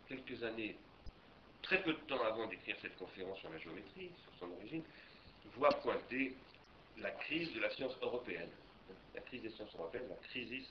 quelques 0.09 0.43
années, 0.43 0.77
très 1.63 1.83
peu 1.83 1.93
de 1.93 2.01
temps 2.01 2.23
avant 2.25 2.47
d'écrire 2.47 2.77
cette 2.81 2.97
conférence 2.97 3.39
sur 3.39 3.51
la 3.51 3.59
géométrie, 3.59 4.11
sur 4.23 4.33
son 4.39 4.53
origine, 4.53 4.83
voit 5.57 5.71
pointer 5.81 6.35
la 6.99 7.11
crise 7.11 7.53
de 7.55 7.61
la 7.61 7.71
science 7.71 7.97
européenne. 8.03 8.51
La 9.15 9.21
crise 9.23 9.43
des 9.43 9.51
sciences 9.51 9.75
européennes, 9.75 10.09
la 10.09 10.29
crise 10.29 10.69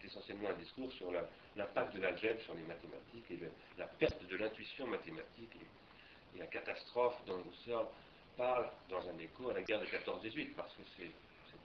c'est 0.00 0.08
essentiellement 0.08 0.50
un 0.50 0.54
discours 0.54 0.92
sur 0.92 1.12
l'impact 1.56 1.94
de 1.94 2.00
l'algèbre 2.00 2.40
sur 2.42 2.54
les 2.54 2.62
mathématiques 2.62 3.30
et 3.30 3.38
la 3.78 3.86
perte 3.86 4.24
de 4.26 4.36
l'intuition 4.36 4.86
mathématique 4.86 5.56
et, 5.56 6.38
la 6.38 6.46
catastrophe 6.46 7.16
dont 7.26 7.42
Husserl 7.50 7.86
parle 8.36 8.70
dans 8.88 9.08
un 9.08 9.18
écho 9.18 9.50
à 9.50 9.54
la 9.54 9.62
guerre 9.62 9.80
de 9.80 9.86
14-18, 9.86 10.54
parce 10.54 10.72
que 10.74 10.82
c'est 10.96 11.10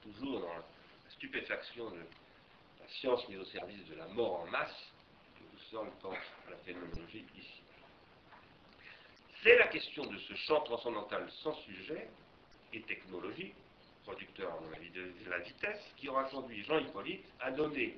toujours 0.01 0.39
dans 0.39 0.53
la 0.53 0.63
stupéfaction 1.11 1.91
de 1.91 1.97
la 1.99 2.87
science 2.87 3.27
mise 3.27 3.37
au 3.37 3.45
service 3.45 3.85
de 3.85 3.95
la 3.95 4.07
mort 4.07 4.39
en 4.39 4.47
masse 4.47 4.91
que 5.35 5.57
Husserl 5.57 5.91
pense 6.01 6.17
à 6.47 6.51
la 6.51 6.57
phénoménologie 6.57 7.25
ici. 7.37 7.61
C'est 9.43 9.57
la 9.57 9.67
question 9.67 10.05
de 10.05 10.17
ce 10.17 10.33
champ 10.35 10.61
transcendantal 10.61 11.29
sans 11.43 11.53
sujet 11.57 12.07
et 12.71 12.81
technologique, 12.81 13.53
producteur, 14.05 14.53
à 14.53 14.59
mon 14.59 14.73
avis, 14.73 14.89
de 14.89 15.29
la 15.29 15.39
vitesse, 15.39 15.81
qui 15.97 16.09
aura 16.09 16.23
conduit 16.23 16.63
Jean 16.63 16.79
Hippolyte 16.79 17.25
à 17.41 17.51
donner 17.51 17.95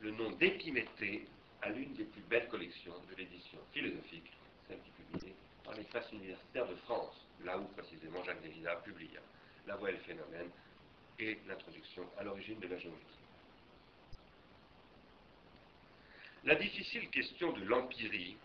le 0.00 0.10
nom 0.12 0.30
d'Épiméthée 0.32 1.26
à 1.62 1.70
l'une 1.70 1.94
des 1.94 2.04
plus 2.04 2.22
belles 2.22 2.48
collections 2.48 2.94
de 3.10 3.16
l'édition 3.16 3.58
philosophique, 3.72 4.30
celle 4.68 4.78
qui 4.78 4.90
est 4.90 5.04
publiée 5.04 5.34
par 5.64 5.74
les 5.74 5.84
faces 5.84 6.10
universitaires 6.12 6.68
de 6.68 6.74
France, 6.76 7.14
là 7.44 7.58
où 7.58 7.64
précisément 7.68 8.22
Jacques 8.24 8.42
Derrida 8.42 8.76
publia 8.76 9.20
La 9.66 9.76
voie 9.76 9.90
et 9.90 9.94
le 9.94 9.98
phénomène 9.98 10.50
et 11.18 11.38
l'introduction 11.46 12.06
à 12.18 12.24
l'origine 12.24 12.58
de 12.60 12.68
la 12.68 12.78
géométrie. 12.78 13.04
La 16.44 16.54
difficile 16.54 17.08
question 17.10 17.52
de 17.52 17.64
l'empirie, 17.64 18.36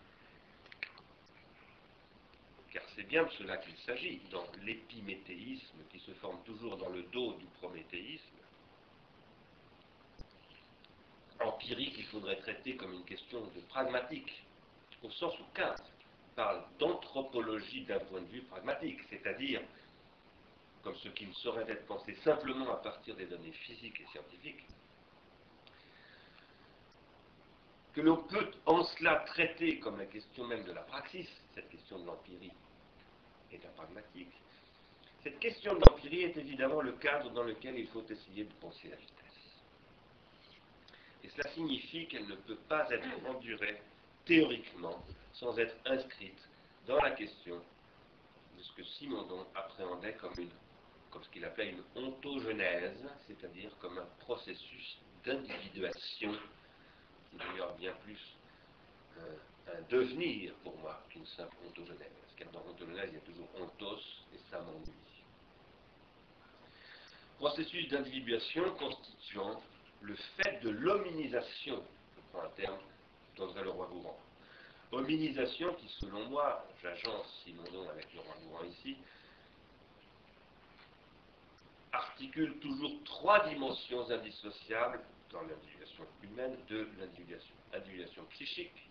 car 2.72 2.82
c'est 2.96 3.04
bien 3.04 3.24
de 3.24 3.30
cela 3.32 3.58
qu'il 3.58 3.76
s'agit 3.86 4.20
dans 4.30 4.46
l'épiméthéisme 4.62 5.78
qui 5.90 6.00
se 6.00 6.12
forme 6.14 6.42
toujours 6.44 6.76
dans 6.78 6.88
le 6.88 7.02
dos 7.04 7.34
du 7.34 7.46
prométhéisme, 7.60 8.42
empirique, 11.62 11.94
il 11.96 12.06
faudrait 12.06 12.36
traiter 12.36 12.76
comme 12.76 12.92
une 12.92 13.04
question 13.04 13.40
de 13.40 13.60
pragmatique, 13.68 14.44
au 15.02 15.10
sens 15.10 15.32
où 15.38 15.44
Kant 15.54 15.74
parle 16.34 16.64
d'anthropologie 16.78 17.84
d'un 17.84 18.00
point 18.00 18.20
de 18.20 18.26
vue 18.26 18.42
pragmatique, 18.42 18.98
c'est-à-dire 19.08 19.60
comme 20.82 20.96
ce 20.96 21.08
qui 21.10 21.26
ne 21.26 21.32
saurait 21.34 21.70
être 21.70 21.86
pensé 21.86 22.16
simplement 22.24 22.72
à 22.72 22.76
partir 22.76 23.14
des 23.14 23.26
données 23.26 23.52
physiques 23.52 24.00
et 24.00 24.06
scientifiques, 24.06 24.64
que 27.94 28.00
l'on 28.00 28.16
peut 28.16 28.50
en 28.66 28.82
cela 28.82 29.22
traiter 29.26 29.78
comme 29.78 29.98
la 29.98 30.06
question 30.06 30.44
même 30.46 30.64
de 30.64 30.72
la 30.72 30.80
praxis, 30.82 31.28
cette 31.54 31.68
question 31.68 32.00
de 32.00 32.06
l'empirie 32.06 32.50
et 33.52 33.58
de 33.58 33.62
la 33.62 33.70
pragmatique. 33.70 34.32
Cette 35.22 35.38
question 35.38 35.74
de 35.74 35.82
l'empirie 35.86 36.22
est 36.22 36.36
évidemment 36.36 36.80
le 36.80 36.92
cadre 36.92 37.30
dans 37.30 37.44
lequel 37.44 37.78
il 37.78 37.86
faut 37.88 38.02
essayer 38.08 38.44
de 38.44 38.52
penser 38.54 38.88
la 38.88 38.96
vitesse. 38.96 39.21
Et 41.24 41.28
cela 41.28 41.50
signifie 41.50 42.06
qu'elle 42.08 42.26
ne 42.26 42.34
peut 42.34 42.58
pas 42.68 42.88
être 42.90 43.08
endurée 43.28 43.80
théoriquement 44.24 45.04
sans 45.32 45.58
être 45.58 45.76
inscrite 45.86 46.48
dans 46.86 46.98
la 47.00 47.12
question 47.12 47.60
de 48.56 48.62
ce 48.62 48.72
que 48.72 48.84
Simondon 48.84 49.46
appréhendait 49.54 50.14
comme, 50.14 50.34
une, 50.38 50.50
comme 51.10 51.22
ce 51.22 51.30
qu'il 51.30 51.44
appelait 51.44 51.70
une 51.70 51.82
ontogenèse, 51.94 52.98
c'est-à-dire 53.26 53.70
comme 53.78 53.98
un 53.98 54.08
processus 54.20 54.98
d'individuation 55.24 56.32
qui 57.30 57.36
d'ailleurs 57.36 57.74
bien 57.76 57.92
plus 58.04 58.18
euh, 59.18 59.36
un 59.76 59.82
devenir 59.88 60.52
pour 60.64 60.76
moi 60.78 61.02
qu'une 61.08 61.26
simple 61.26 61.56
ontogenèse. 61.66 62.10
Parce 62.20 62.34
que 62.34 62.54
dans 62.54 62.64
ontogenèse, 62.68 63.10
il 63.10 63.14
y 63.14 63.18
a 63.18 63.20
toujours 63.20 63.48
ontos 63.60 64.00
et 64.34 64.38
ça 64.50 64.60
m'ennuie. 64.60 64.92
Processus 67.38 67.88
d'individuation 67.88 68.74
constituant 68.74 69.60
le 70.02 70.16
fait 70.36 70.60
de 70.62 70.70
l'hominisation, 70.70 71.82
je 72.16 72.20
prends 72.32 72.44
un 72.44 72.50
terme 72.50 72.78
d'André 73.36 73.62
Leroy-Gourand. 73.62 74.18
Hominisation 74.90 75.74
qui, 75.74 75.88
selon 76.00 76.28
moi, 76.28 76.66
j'agence 76.82 77.42
si 77.42 77.52
mon 77.54 77.70
nom 77.70 77.88
avec 77.88 78.12
Leroy-Gourand 78.12 78.64
ici, 78.64 78.96
articule 81.92 82.58
toujours 82.58 82.92
trois 83.04 83.48
dimensions 83.48 84.10
indissociables 84.10 85.00
dans 85.30 85.42
l'individuation 85.42 86.04
humaine 86.22 86.56
de 86.68 86.88
l'individuation. 86.98 87.54
Individuation 87.72 88.24
psychique, 88.30 88.88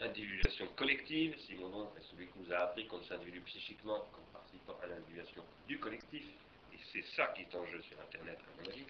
individuation 0.00 0.66
collective, 0.76 1.38
si 1.46 1.54
mon 1.54 1.68
nom 1.68 1.90
est 1.96 2.10
celui 2.10 2.26
qui 2.26 2.38
nous 2.40 2.52
a 2.52 2.58
appris 2.58 2.86
qu'on 2.86 3.02
s'individue 3.04 3.40
psychiquement 3.42 3.96
en 3.96 4.32
participant 4.32 4.76
à 4.82 4.86
l'individuation 4.86 5.42
du 5.66 5.78
collectif, 5.78 6.24
et 6.72 6.78
c'est 6.92 7.04
ça 7.16 7.28
qui 7.28 7.42
est 7.42 7.54
en 7.54 7.64
jeu 7.66 7.80
sur 7.82 7.98
Internet, 8.00 8.38
à 8.38 8.62
mon 8.62 8.68
avis, 8.70 8.84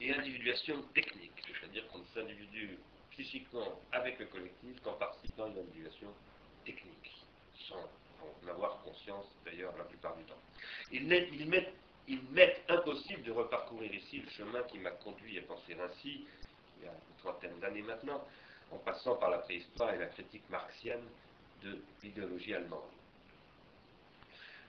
et 0.00 0.14
individuation 0.14 0.82
technique, 0.94 1.32
c'est-à-dire 1.60 1.86
qu'on 1.88 2.04
s'individue 2.14 2.78
psychiquement 3.10 3.80
avec 3.92 4.18
le 4.18 4.26
collectif 4.26 4.80
qu'en 4.82 4.94
participant 4.94 5.44
à 5.44 5.48
une 5.48 5.58
individuation 5.58 6.08
technique, 6.64 7.24
sans 7.68 7.88
en 8.22 8.48
avoir 8.48 8.82
conscience 8.82 9.26
d'ailleurs 9.44 9.76
la 9.76 9.84
plupart 9.84 10.16
du 10.16 10.24
temps. 10.24 10.40
Il 10.92 11.06
m'est 12.30 12.62
impossible 12.68 13.22
de 13.22 13.32
reparcourir 13.32 13.92
ici 13.92 14.20
le 14.20 14.30
chemin 14.30 14.62
qui 14.64 14.78
m'a 14.78 14.90
conduit 14.92 15.38
à 15.38 15.42
penser 15.42 15.76
ainsi, 15.80 16.26
il 16.78 16.84
y 16.84 16.88
a 16.88 16.92
une 16.92 17.16
trentaine 17.22 17.58
d'années 17.60 17.82
maintenant, 17.82 18.24
en 18.70 18.78
passant 18.78 19.16
par 19.16 19.30
la 19.30 19.38
préhistoire 19.38 19.94
et 19.94 19.98
la 19.98 20.06
critique 20.06 20.48
marxienne 20.50 21.04
de 21.62 21.82
l'idéologie 22.02 22.54
allemande. 22.54 22.82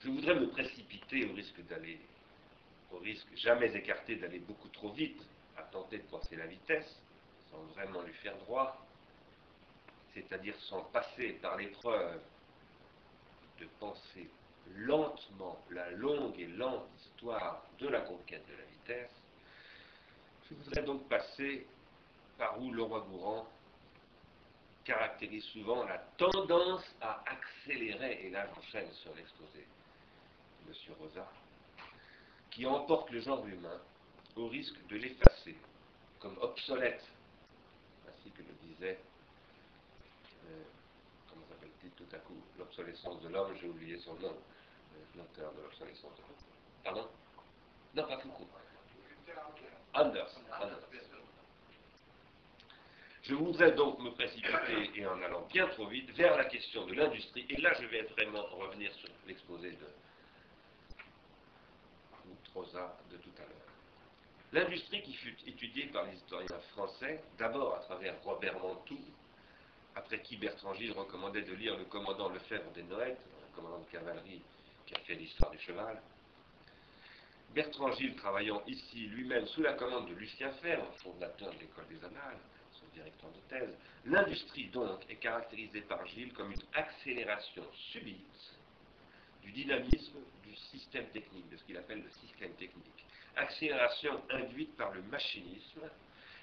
Je 0.01 0.09
voudrais 0.09 0.35
me 0.35 0.47
précipiter 0.47 1.29
au 1.29 1.33
risque 1.33 1.61
d'aller, 1.67 1.99
au 2.91 2.97
risque 2.97 3.27
jamais 3.35 3.75
écarté 3.75 4.15
d'aller 4.15 4.39
beaucoup 4.39 4.69
trop 4.69 4.91
vite, 4.91 5.21
à 5.57 5.63
tenter 5.63 5.97
de 5.99 6.03
penser 6.03 6.35
la 6.35 6.47
vitesse, 6.47 6.99
sans 7.51 7.61
vraiment 7.73 8.01
lui 8.01 8.13
faire 8.13 8.37
droit, 8.37 8.85
c'est-à-dire 10.13 10.55
sans 10.61 10.83
passer 10.85 11.33
par 11.33 11.57
l'épreuve 11.57 12.21
de 13.59 13.65
penser 13.79 14.29
lentement 14.75 15.59
la 15.71 15.91
longue 15.91 16.39
et 16.39 16.47
lente 16.47 16.87
histoire 16.99 17.63
de 17.79 17.87
la 17.87 18.01
conquête 18.01 18.45
de 18.47 18.53
la 18.53 18.63
vitesse, 18.63 19.11
je 20.49 20.55
voudrais 20.55 20.83
donc 20.83 21.07
passer 21.07 21.67
par 22.37 22.59
où 22.61 22.71
Laurent 22.71 23.01
Gourand 23.01 23.47
caractérise 24.83 25.43
souvent 25.45 25.83
la 25.83 25.97
tendance 26.17 26.83
à 27.01 27.23
accélérer, 27.29 28.25
et 28.25 28.29
là 28.31 28.47
j'enchaîne 28.55 28.91
sur 28.93 29.13
l'exposé 29.15 29.67
de 30.65 30.71
M. 30.71 30.95
Rosa, 30.99 31.27
qui 32.51 32.65
emporte 32.65 33.09
le 33.11 33.19
genre 33.19 33.45
humain 33.47 33.79
au 34.35 34.47
risque 34.47 34.85
de 34.87 34.97
l'effacer 34.97 35.55
comme 36.19 36.37
obsolète, 36.41 37.03
ainsi 38.07 38.31
que 38.31 38.41
le 38.41 38.53
disait, 38.61 38.99
euh, 40.45 40.63
comment 41.29 41.45
s'appelle-t-il 41.47 41.91
tout 41.91 42.15
à 42.15 42.19
coup, 42.19 42.41
l'obsolescence 42.57 43.21
de 43.21 43.29
l'homme, 43.29 43.55
j'ai 43.59 43.67
oublié 43.67 43.97
son 43.99 44.15
nom, 44.15 44.35
l'auteur 45.15 45.53
de 45.53 45.61
l'obsolescence 45.61 46.15
de 46.15 46.21
l'homme. 46.21 46.35
Pardon? 46.83 47.07
Non, 47.95 48.07
pas 48.07 48.17
Foucault. 48.19 48.47
Anders. 49.93 50.39
Anders. 50.61 50.89
Je 53.23 53.35
voudrais 53.35 53.71
donc 53.73 53.99
me 53.99 54.09
précipiter, 54.11 54.89
et 54.95 55.05
en 55.05 55.21
allant 55.21 55.45
bien 55.53 55.67
trop 55.67 55.85
vite, 55.85 56.09
vers 56.11 56.35
la 56.35 56.45
question 56.45 56.85
de 56.87 56.95
l'industrie. 56.95 57.45
Et 57.49 57.61
là, 57.61 57.73
je 57.79 57.85
vais 57.85 58.01
vraiment 58.01 58.43
revenir 58.47 58.91
sur 58.93 59.09
l'exposé 59.27 59.71
de 59.71 59.85
L'industrie 64.51 65.03
qui 65.03 65.13
fut 65.13 65.35
étudiée 65.45 65.87
par 65.87 66.05
les 66.05 66.15
historiens 66.15 66.59
français, 66.71 67.23
d'abord 67.37 67.75
à 67.75 67.79
travers 67.81 68.19
Robert 68.23 68.59
Mantoux, 68.59 68.99
après 69.95 70.21
qui 70.21 70.37
Bertrand 70.37 70.73
Gilles 70.73 70.93
recommandait 70.93 71.43
de 71.43 71.53
lire 71.53 71.77
le 71.77 71.85
commandant 71.85 72.29
Lefebvre 72.29 72.71
des 72.71 72.83
Noëttes, 72.83 73.19
un 73.19 73.55
commandant 73.55 73.79
de 73.79 73.91
cavalerie 73.91 74.41
qui 74.87 74.95
a 74.95 74.99
fait 75.01 75.15
l'histoire 75.15 75.51
du 75.51 75.59
cheval. 75.59 76.01
Bertrand 77.53 77.91
Gilles 77.91 78.15
travaillant 78.15 78.63
ici 78.65 79.07
lui-même 79.07 79.45
sous 79.47 79.61
la 79.61 79.73
commande 79.73 80.09
de 80.09 80.15
Lucien 80.15 80.51
Ferre, 80.53 80.83
fondateur 81.03 81.53
de 81.53 81.59
l'école 81.59 81.87
des 81.87 82.03
Annales, 82.03 82.39
son 82.73 82.87
directeur 82.93 83.29
de 83.31 83.39
thèse, 83.49 83.77
l'industrie 84.05 84.69
donc 84.69 84.99
est 85.09 85.17
caractérisée 85.17 85.81
par 85.81 86.05
Gilles 86.07 86.33
comme 86.33 86.51
une 86.51 86.63
accélération 86.73 87.63
subite 87.91 88.58
du 89.43 89.51
dynamisme 89.51 90.19
du 90.43 90.55
système 90.55 91.07
technique, 91.07 91.49
de 91.49 91.57
ce 91.57 91.63
qu'il 91.63 91.77
appelle 91.77 92.03
le 92.03 92.09
système 92.27 92.53
technique. 92.53 93.05
Accélération 93.35 94.21
induite 94.29 94.75
par 94.75 94.91
le 94.91 95.01
machinisme 95.03 95.89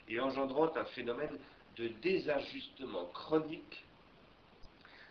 et 0.09 0.21
engendrant 0.21 0.75
un 0.77 0.85
phénomène 0.87 1.39
de 1.77 1.89
désajustement 1.89 3.07
chronique 3.07 3.85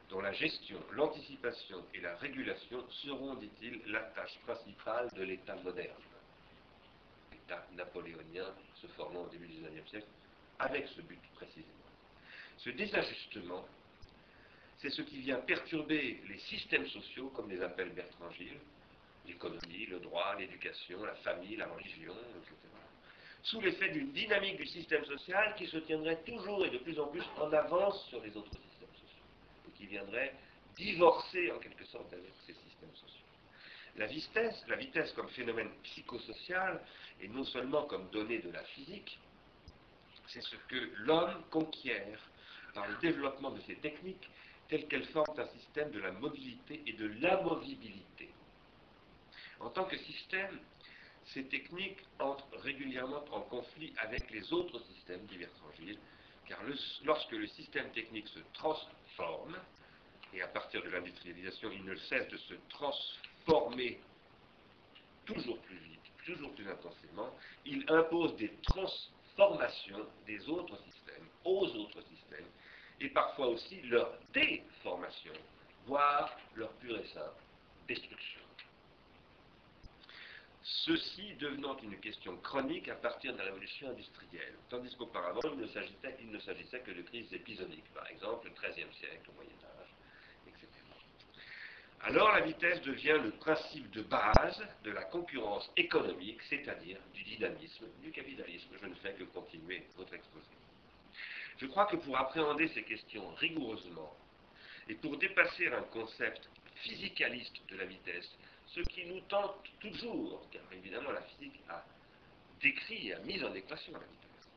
dont 0.10 0.22
la 0.22 0.34
gestion, 0.34 0.80
l'anticipation 0.92 1.84
et 1.94 2.02
la 2.02 2.16
régulation 2.18 2.84
seront, 2.90 3.36
dit-il, 3.36 3.82
la 3.88 4.02
tâche 4.02 4.38
principale 4.46 5.10
de 5.16 5.24
l'État 5.24 5.56
moderne. 5.58 6.02
L'État 7.32 7.66
napoléonien 7.74 8.54
se 8.76 8.88
formant 8.88 9.24
au 9.24 9.30
début 9.30 9.48
du 9.48 9.62
XIXe 9.62 9.90
siècle 9.90 10.08
avec 10.60 10.88
ce 10.88 11.02
but 11.02 11.20
précisément. 11.36 11.68
Ce 12.58 12.70
désajustement, 12.70 13.66
c'est 14.86 14.92
ce 14.92 15.02
qui 15.02 15.18
vient 15.18 15.38
perturber 15.38 16.22
les 16.28 16.38
systèmes 16.38 16.88
sociaux, 16.88 17.30
comme 17.30 17.50
les 17.50 17.60
appelle 17.62 17.90
Bertrand 17.90 18.30
Gilles, 18.32 18.60
l'économie, 19.26 19.88
le 19.88 20.00
droit, 20.00 20.36
l'éducation, 20.38 21.04
la 21.04 21.16
famille, 21.16 21.56
la 21.56 21.68
religion, 21.68 22.14
etc. 22.14 22.56
Sous 23.42 23.62
l'effet 23.62 23.90
d'une 23.90 24.12
dynamique 24.12 24.58
du 24.58 24.68
système 24.68 25.04
social 25.06 25.56
qui 25.56 25.66
se 25.68 25.78
tiendrait 25.78 26.22
toujours 26.24 26.66
et 26.68 26.70
de 26.70 26.78
plus 26.78 27.00
en 27.00 27.08
plus 27.08 27.24
en 27.38 27.52
avance 27.52 28.08
sur 28.10 28.22
les 28.22 28.36
autres 28.38 28.52
systèmes 28.52 28.90
qui 29.76 29.88
viendrait 29.88 30.36
divorcer 30.78 31.52
en 31.52 31.58
quelque 31.58 31.86
sorte 31.86 32.14
avec 32.14 32.32
ces 32.46 32.54
systèmes 32.54 32.96
sociaux. 32.96 33.26
La 33.96 34.06
vitesse, 34.06 34.64
la 34.68 34.76
vitesse 34.76 35.12
comme 35.14 35.30
phénomène 35.30 35.70
psychosocial, 35.84 36.82
et 37.22 37.28
non 37.28 37.44
seulement 37.46 37.86
comme 37.86 38.10
donnée 38.12 38.40
de 38.40 38.52
la 38.52 38.64
physique, 38.64 39.18
c'est 40.28 40.42
ce 40.42 40.56
que 40.68 40.92
l'homme 40.98 41.44
conquiert 41.50 42.20
par 42.76 42.88
le 42.88 42.96
développement 42.98 43.52
de 43.52 43.62
ces 43.62 43.76
techniques 43.78 44.30
telles 44.70 44.88
qu'elles 44.88 45.08
forment 45.08 45.40
un 45.40 45.48
système 45.48 45.92
de 45.92 46.00
la 46.00 46.12
mobilité 46.12 46.82
et 46.86 46.94
de 46.94 47.08
l'amovibilité. 47.22 48.30
En 49.60 49.70
tant 49.70 49.86
que 49.86 49.98
système, 49.98 50.60
ces 51.34 51.46
techniques 51.46 52.00
entrent 52.20 52.48
régulièrement 52.62 53.24
en 53.32 53.42
conflit 53.42 53.94
avec 53.98 54.30
les 54.32 54.52
autres 54.54 54.80
systèmes, 54.94 55.28
Gilles, 55.30 56.00
car 56.48 56.60
lorsque 57.04 57.32
le 57.32 57.48
système 57.48 57.92
technique 57.92 58.28
se 58.28 58.40
transforme, 58.54 59.58
et 60.34 60.42
à 60.42 60.48
partir 60.48 60.84
de 60.84 60.90
l'industrialisation, 60.90 61.72
il 61.72 61.84
ne 61.86 61.96
cesse 61.96 62.28
de 62.28 62.38
se 62.38 62.54
transformer 62.70 64.00
toujours 65.26 65.60
plus 65.62 65.78
vite, 65.78 66.02
toujours 66.26 66.54
plus 66.54 66.70
intensément, 66.70 67.34
il 67.66 67.86
impose 67.90 68.36
des 68.36 68.52
transformations 68.64 70.06
des 70.28 70.48
autres 70.50 70.78
systèmes 70.84 71.28
aux 71.44 71.66
autres 71.68 72.02
systèmes, 72.04 72.46
et 73.02 73.10
parfois 73.10 73.48
aussi 73.48 73.82
leur 73.84 74.14
déformation, 74.34 75.34
voire 75.86 76.36
leur 76.56 76.72
pure 76.74 76.98
et 77.00 77.08
simple 77.08 77.42
destruction 77.88 78.42
ceci 80.66 81.36
devenant 81.36 81.78
une 81.78 82.00
question 82.00 82.36
chronique 82.38 82.90
à 82.90 82.96
partir 82.96 83.34
de 83.34 83.38
la 83.38 83.46
révolution 83.46 83.88
industrielle, 83.90 84.56
tandis 84.70 84.96
qu'auparavant 84.96 85.42
il 85.44 85.60
ne 86.32 86.40
s'agissait 86.40 86.80
que 86.80 86.92
de 86.92 87.04
crises 87.04 87.32
épisodiques, 87.32 87.94
par 87.94 88.08
exemple 88.10 88.48
le 88.48 88.54
XIIIe 88.54 88.92
siècle, 88.96 89.30
au 89.30 89.34
Moyen 89.34 89.52
Âge, 89.80 89.90
etc. 90.48 90.68
Alors 92.02 92.32
la 92.32 92.42
vitesse 92.42 92.82
devient 92.82 93.20
le 93.24 93.32
principe 93.32 93.92
de 93.92 94.02
base 94.02 94.60
de 94.84 94.90
la 94.90 95.04
concurrence 95.04 95.70
économique, 95.78 96.42
c'est-à-dire 96.50 96.98
du 97.14 97.24
dynamisme, 97.24 97.86
du 98.02 98.12
capitalisme. 98.12 98.70
Je 98.82 98.88
ne 98.88 98.96
fais 98.96 99.14
que 99.14 99.24
continuer 99.26 99.84
votre 99.96 100.16
exposé. 100.16 100.48
Je 101.58 101.68
crois 101.68 101.86
que 101.86 101.96
pour 101.98 102.18
appréhender 102.18 102.68
ces 102.70 102.84
questions 102.84 103.34
rigoureusement, 103.36 104.16
et 104.88 104.96
pour 104.96 105.18
dépasser 105.18 105.68
un 105.68 105.82
concept 105.84 106.50
physicaliste 106.76 107.58
de 107.70 107.78
la 107.78 107.86
vitesse, 107.86 108.30
ce 108.68 108.82
qui 108.82 109.06
nous 109.06 109.22
tente 109.22 109.64
toujours, 109.80 110.48
car 110.52 110.62
évidemment 110.72 111.12
la 111.12 111.22
physique 111.22 111.60
a 111.70 111.84
décrit 112.62 113.10
et 113.10 113.14
a 113.14 113.20
mis 113.20 113.44
en 113.44 113.54
équation 113.54 113.94
la 113.94 114.00
vitesse. 114.00 114.50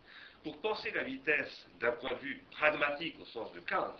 Pour 0.43 0.61
penser 0.61 0.91
la 0.91 1.05
vitesse 1.05 1.67
d'un 1.81 1.93
point 1.93 2.13
de 2.13 2.19
vue 2.19 2.43
pragmatique 2.51 3.17
au 3.21 3.27
sens 3.27 3.53
de 3.53 3.61
Kant, 3.61 3.97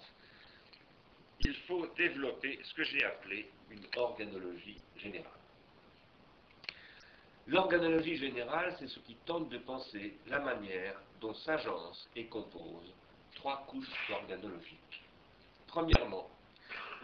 il 1.41 1.55
faut 1.67 1.87
développer 1.97 2.59
ce 2.63 2.75
que 2.75 2.85
j'ai 2.85 3.05
appelé 3.05 3.49
une 3.71 3.87
organologie 3.97 4.81
générale. 4.97 5.33
L'organologie 7.47 8.17
générale, 8.17 8.77
c'est 8.79 8.89
ce 8.89 8.99
qui 9.01 9.15
tente 9.25 9.49
de 9.49 9.59
penser 9.59 10.15
la 10.27 10.41
manière 10.41 11.01
dont 11.21 11.35
s'agencent 11.35 12.09
et 12.17 12.27
composent 12.27 12.95
trois 13.37 13.65
couches 13.69 14.11
organologiques. 14.11 15.03
Premièrement, 15.67 16.29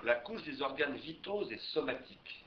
la 0.02 0.16
couche 0.16 0.42
des 0.44 0.60
organes 0.62 0.96
vitaux 0.96 1.48
et 1.50 1.58
somatiques, 1.72 2.44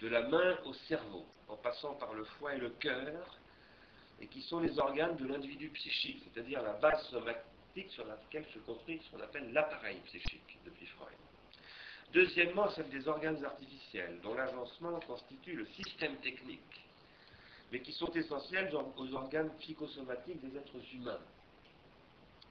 de 0.00 0.08
la 0.08 0.22
main 0.22 0.58
au 0.64 0.72
cerveau, 0.88 1.26
en 1.48 1.56
passant 1.56 1.94
par 1.94 2.14
le 2.14 2.24
foie 2.24 2.54
et 2.54 2.58
le 2.58 2.70
cœur, 2.70 3.36
et 4.20 4.26
qui 4.26 4.42
sont 4.42 4.60
les 4.60 4.78
organes 4.78 5.16
de 5.16 5.26
l'individu 5.26 5.68
psychique, 5.70 6.22
c'est-à-dire 6.24 6.62
la 6.62 6.74
base 6.74 7.02
somatique 7.08 7.90
sur 7.90 8.06
laquelle 8.06 8.46
se 8.52 8.58
construit 8.60 9.00
ce 9.04 9.10
qu'on 9.10 9.22
appelle 9.22 9.52
l'appareil 9.52 9.98
psychique 10.06 10.58
depuis 10.64 10.86
Freud. 10.86 11.16
Deuxièmement, 12.12 12.68
celle 12.70 12.88
des 12.88 13.06
organes 13.06 13.44
artificiels, 13.44 14.18
dont 14.22 14.34
l'agencement 14.34 14.98
constitue 15.00 15.54
le 15.54 15.66
système 15.66 16.16
technique, 16.16 16.60
mais 17.70 17.80
qui 17.80 17.92
sont 17.92 18.10
essentiels 18.12 18.72
aux 18.96 19.14
organes 19.14 19.50
psychosomatiques 19.58 20.40
des 20.40 20.56
êtres 20.56 20.76
humains. 20.94 21.20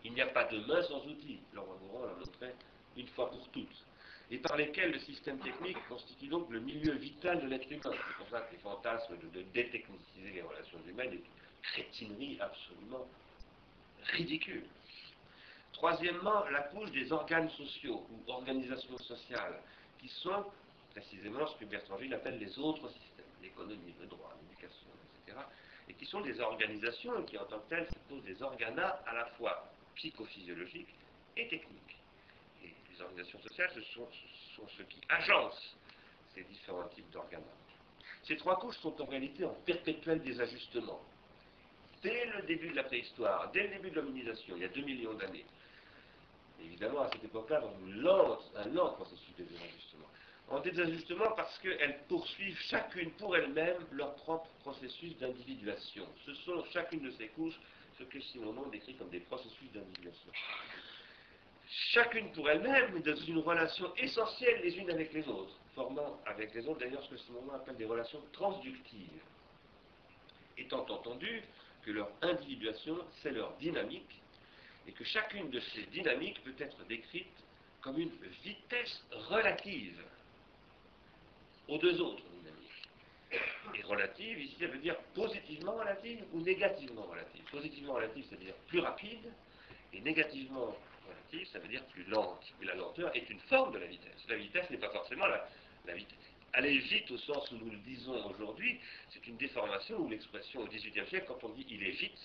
Il 0.04 0.14
n'y 0.14 0.22
a 0.22 0.28
pas 0.28 0.46
de 0.46 0.60
main 0.66 0.82
sans 0.84 1.06
outils, 1.06 1.40
Laurent 1.54 1.76
Gourand 1.76 2.06
l'a 2.06 2.14
montré 2.14 2.54
une 2.96 3.08
fois 3.08 3.30
pour 3.30 3.48
toutes, 3.50 3.86
et 4.32 4.38
par 4.38 4.56
lesquels 4.56 4.92
le 4.92 5.00
système 5.00 5.40
technique 5.40 5.78
constitue 5.88 6.28
donc 6.28 6.50
le 6.50 6.60
milieu 6.60 6.94
vital 6.94 7.42
de 7.42 7.48
l'être 7.48 7.70
humain. 7.70 7.92
C'est 7.92 8.18
pour 8.18 8.30
ça 8.30 8.42
que 8.42 8.54
les 8.54 8.60
fantasmes 8.60 9.18
de, 9.18 9.42
détechniciser 9.54 10.32
les 10.34 10.42
relations 10.42 10.80
humaines 10.88 11.14
est 11.14 11.16
une 11.16 11.24
crétinerie 11.64 12.38
absolument 12.40 13.08
ridicule. 14.14 14.66
Troisièmement, 15.74 16.46
la 16.50 16.62
couche 16.64 16.92
des 16.92 17.12
organes 17.12 17.50
sociaux 17.52 18.06
ou 18.12 18.32
organisations 18.32 18.98
sociales, 19.00 19.62
qui 20.00 20.08
sont 20.08 20.46
précisément 20.92 21.46
ce 21.48 21.58
que 21.58 21.66
Bertrand 21.66 21.98
appelle 22.12 22.40
les 22.40 22.58
autres 22.58 22.90
systèmes, 22.90 23.26
l'économie, 23.42 23.94
le 24.00 24.08
droit, 24.08 24.34
et 25.88 25.94
qui 25.94 26.06
sont 26.06 26.22
des 26.22 26.40
organisations 26.40 27.24
qui, 27.24 27.38
en 27.38 27.46
tant 27.46 27.60
que 27.60 27.70
telles, 27.70 27.88
supposent 27.88 28.24
des 28.24 28.42
organas 28.42 29.00
à 29.08 29.14
la 29.16 29.26
fois 29.38 29.72
psychophysiologiques 29.96 30.94
et 31.36 31.48
techniques. 31.48 31.98
Et 32.64 32.74
les 32.92 33.02
organisations 33.02 33.40
sociales, 33.42 33.72
ce 33.74 33.82
sont, 33.82 34.08
ce 34.12 34.62
ceux 34.78 34.84
qui 34.84 35.02
agencent 35.10 35.76
ces 36.36 36.44
différents 36.44 36.88
types 36.90 37.10
d'organas. 37.12 37.44
Ces 38.24 38.38
trois 38.38 38.60
couches 38.60 38.78
sont 38.78 39.02
en 39.02 39.06
réalité 39.06 39.46
en 39.46 39.54
perpétuel 39.66 40.22
désajustement. 40.22 41.02
Dès 42.04 42.26
le 42.26 42.44
début 42.44 42.70
de 42.70 42.76
la 42.76 42.84
préhistoire, 42.84 43.52
dès 43.52 43.64
le 43.64 43.70
début 43.76 43.90
de 43.90 43.96
l'hominisation, 43.96 44.56
il 44.56 44.62
y 44.62 44.66
a 44.66 44.70
2 44.70 44.82
millions 44.82 45.14
d'années, 45.14 45.46
évidemment 46.62 47.02
à 47.02 47.12
cette 47.12 47.24
époque-là, 47.24 47.62
dans 47.62 48.40
un 48.56 48.66
lent 48.68 48.94
processus. 48.94 49.29
En 50.60 50.62
désajustement 50.62 51.32
parce 51.38 51.58
qu'elles 51.60 52.00
poursuivent 52.10 52.60
chacune 52.64 53.12
pour 53.12 53.34
elles-mêmes 53.34 53.82
leur 53.94 54.14
propre 54.16 54.50
processus 54.60 55.18
d'individuation. 55.18 56.06
Ce 56.26 56.34
sont 56.34 56.66
chacune 56.74 57.02
de 57.02 57.12
ces 57.12 57.30
couches 57.30 57.58
ce 57.98 58.04
que 58.04 58.20
Simonon 58.20 58.68
décrit 58.68 58.94
comme 58.96 59.10
des 59.10 59.22
processus 59.22 59.72
d'individuation. 59.72 60.30
Chacune 61.94 62.34
pour 62.34 62.50
elle-même, 62.50 62.92
mais 62.94 63.00
dans 63.00 63.16
une 63.22 63.38
relation 63.38 63.96
essentielle 63.96 64.62
les 64.62 64.78
unes 64.78 64.90
avec 64.90 65.14
les 65.14 65.26
autres, 65.30 65.58
formant 65.76 66.20
avec 66.26 66.54
les 66.54 66.68
autres 66.68 66.82
d'ailleurs 66.82 67.06
ce 67.06 67.12
que 67.12 67.18
Simonon 67.20 67.54
appelle 67.54 67.78
des 67.78 67.86
relations 67.86 68.22
transductives. 68.34 69.22
Étant 70.58 70.86
entendu 70.90 71.42
que 71.84 71.92
leur 71.92 72.12
individuation, 72.22 72.98
c'est 73.24 73.32
leur 73.32 73.56
dynamique, 73.60 74.22
et 74.88 74.92
que 74.92 75.06
chacune 75.06 75.50
de 75.52 75.62
ces 75.62 75.84
dynamiques 75.84 76.44
peut 76.44 76.56
être 76.62 76.84
décrite 76.90 77.46
comme 77.80 77.98
une 77.98 78.12
vitesse 78.44 79.02
relative 79.30 80.04
aux 81.70 81.78
deux 81.78 82.02
autres 82.02 82.24
dynamiques. 82.24 82.90
Et 83.76 83.82
relative, 83.84 84.40
ici, 84.42 84.56
ça 84.60 84.68
veut 84.68 84.80
dire 84.80 84.98
positivement 85.14 85.76
relative 85.76 86.26
ou 86.34 86.42
négativement 86.42 87.04
relative. 87.04 87.44
Positivement 87.52 87.94
relative, 87.94 88.26
c'est-à-dire 88.28 88.56
plus 88.68 88.80
rapide, 88.80 89.32
et 89.94 90.02
négativement 90.02 90.76
relative, 91.08 91.48
ça 91.52 91.60
veut 91.60 91.68
dire 91.68 91.86
plus 91.86 92.04
lente. 92.06 92.44
Et 92.62 92.66
la 92.66 92.76
lenteur 92.76 93.16
est 93.16 93.30
une 93.30 93.40
forme 93.42 93.74
de 93.74 93.78
la 93.78 93.86
vitesse. 93.86 94.26
La 94.28 94.36
vitesse 94.36 94.70
n'est 94.70 94.78
pas 94.78 94.90
forcément 94.90 95.26
la, 95.28 95.94
vitesse. 95.94 96.18
Aller 96.54 96.80
vite 96.80 97.10
au 97.12 97.18
sens 97.18 97.52
où 97.52 97.58
nous 97.58 97.70
le 97.70 97.78
disons 97.78 98.26
aujourd'hui, 98.28 98.80
c'est 99.12 99.26
une 99.28 99.38
déformation 99.38 99.98
ou 100.00 100.10
l'expression 100.10 100.62
au 100.62 100.68
XVIIIe 100.68 101.08
siècle, 101.08 101.26
quand 101.28 101.44
on 101.44 101.50
dit 101.50 101.66
il 101.70 101.84
est 101.84 101.92
vite, 101.92 102.18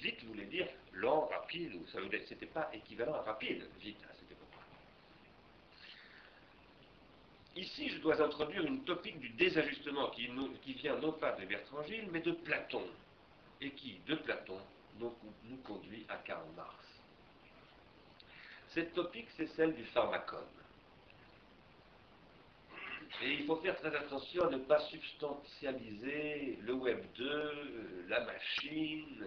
vite 0.00 0.24
voulait 0.24 0.46
dire 0.46 0.66
lent, 0.94 1.26
rapide, 1.26 1.74
ou 1.74 1.86
ça 1.88 1.98
c'était 2.26 2.46
pas 2.46 2.70
équivalent 2.72 3.14
à 3.14 3.22
rapide, 3.22 3.68
vite 3.80 3.98
à 4.04 4.14
cette 4.14 4.32
époque. 4.32 4.48
Ici, 7.56 7.88
je 7.88 7.98
dois 7.98 8.20
introduire 8.22 8.64
une 8.64 8.84
topique 8.84 9.18
du 9.18 9.30
désajustement 9.30 10.10
qui, 10.10 10.28
vient 10.74 10.96
non 10.96 11.12
pas 11.12 11.32
de 11.32 11.44
Bertrand 11.44 11.82
Gilles, 11.84 12.08
mais 12.12 12.20
de 12.20 12.32
Platon, 12.32 12.86
et 13.60 13.70
qui, 13.72 14.00
de 14.06 14.14
Platon, 14.14 14.58
nous, 15.00 15.12
conduit 15.64 16.04
à 16.08 16.16
Karl 16.18 16.46
Marx. 16.56 16.76
Cette 18.68 18.94
topique, 18.94 19.28
c'est 19.36 19.48
celle 19.48 19.74
du 19.74 19.84
pharmacone. 19.86 20.44
Et 23.22 23.32
il 23.32 23.46
faut 23.46 23.56
faire 23.56 23.76
très 23.76 23.94
attention 23.96 24.44
à 24.44 24.50
ne 24.50 24.58
pas 24.58 24.80
substantialiser 24.88 26.58
le 26.60 26.74
Web 26.74 27.04
2, 27.16 28.06
la 28.08 28.24
machine. 28.24 29.26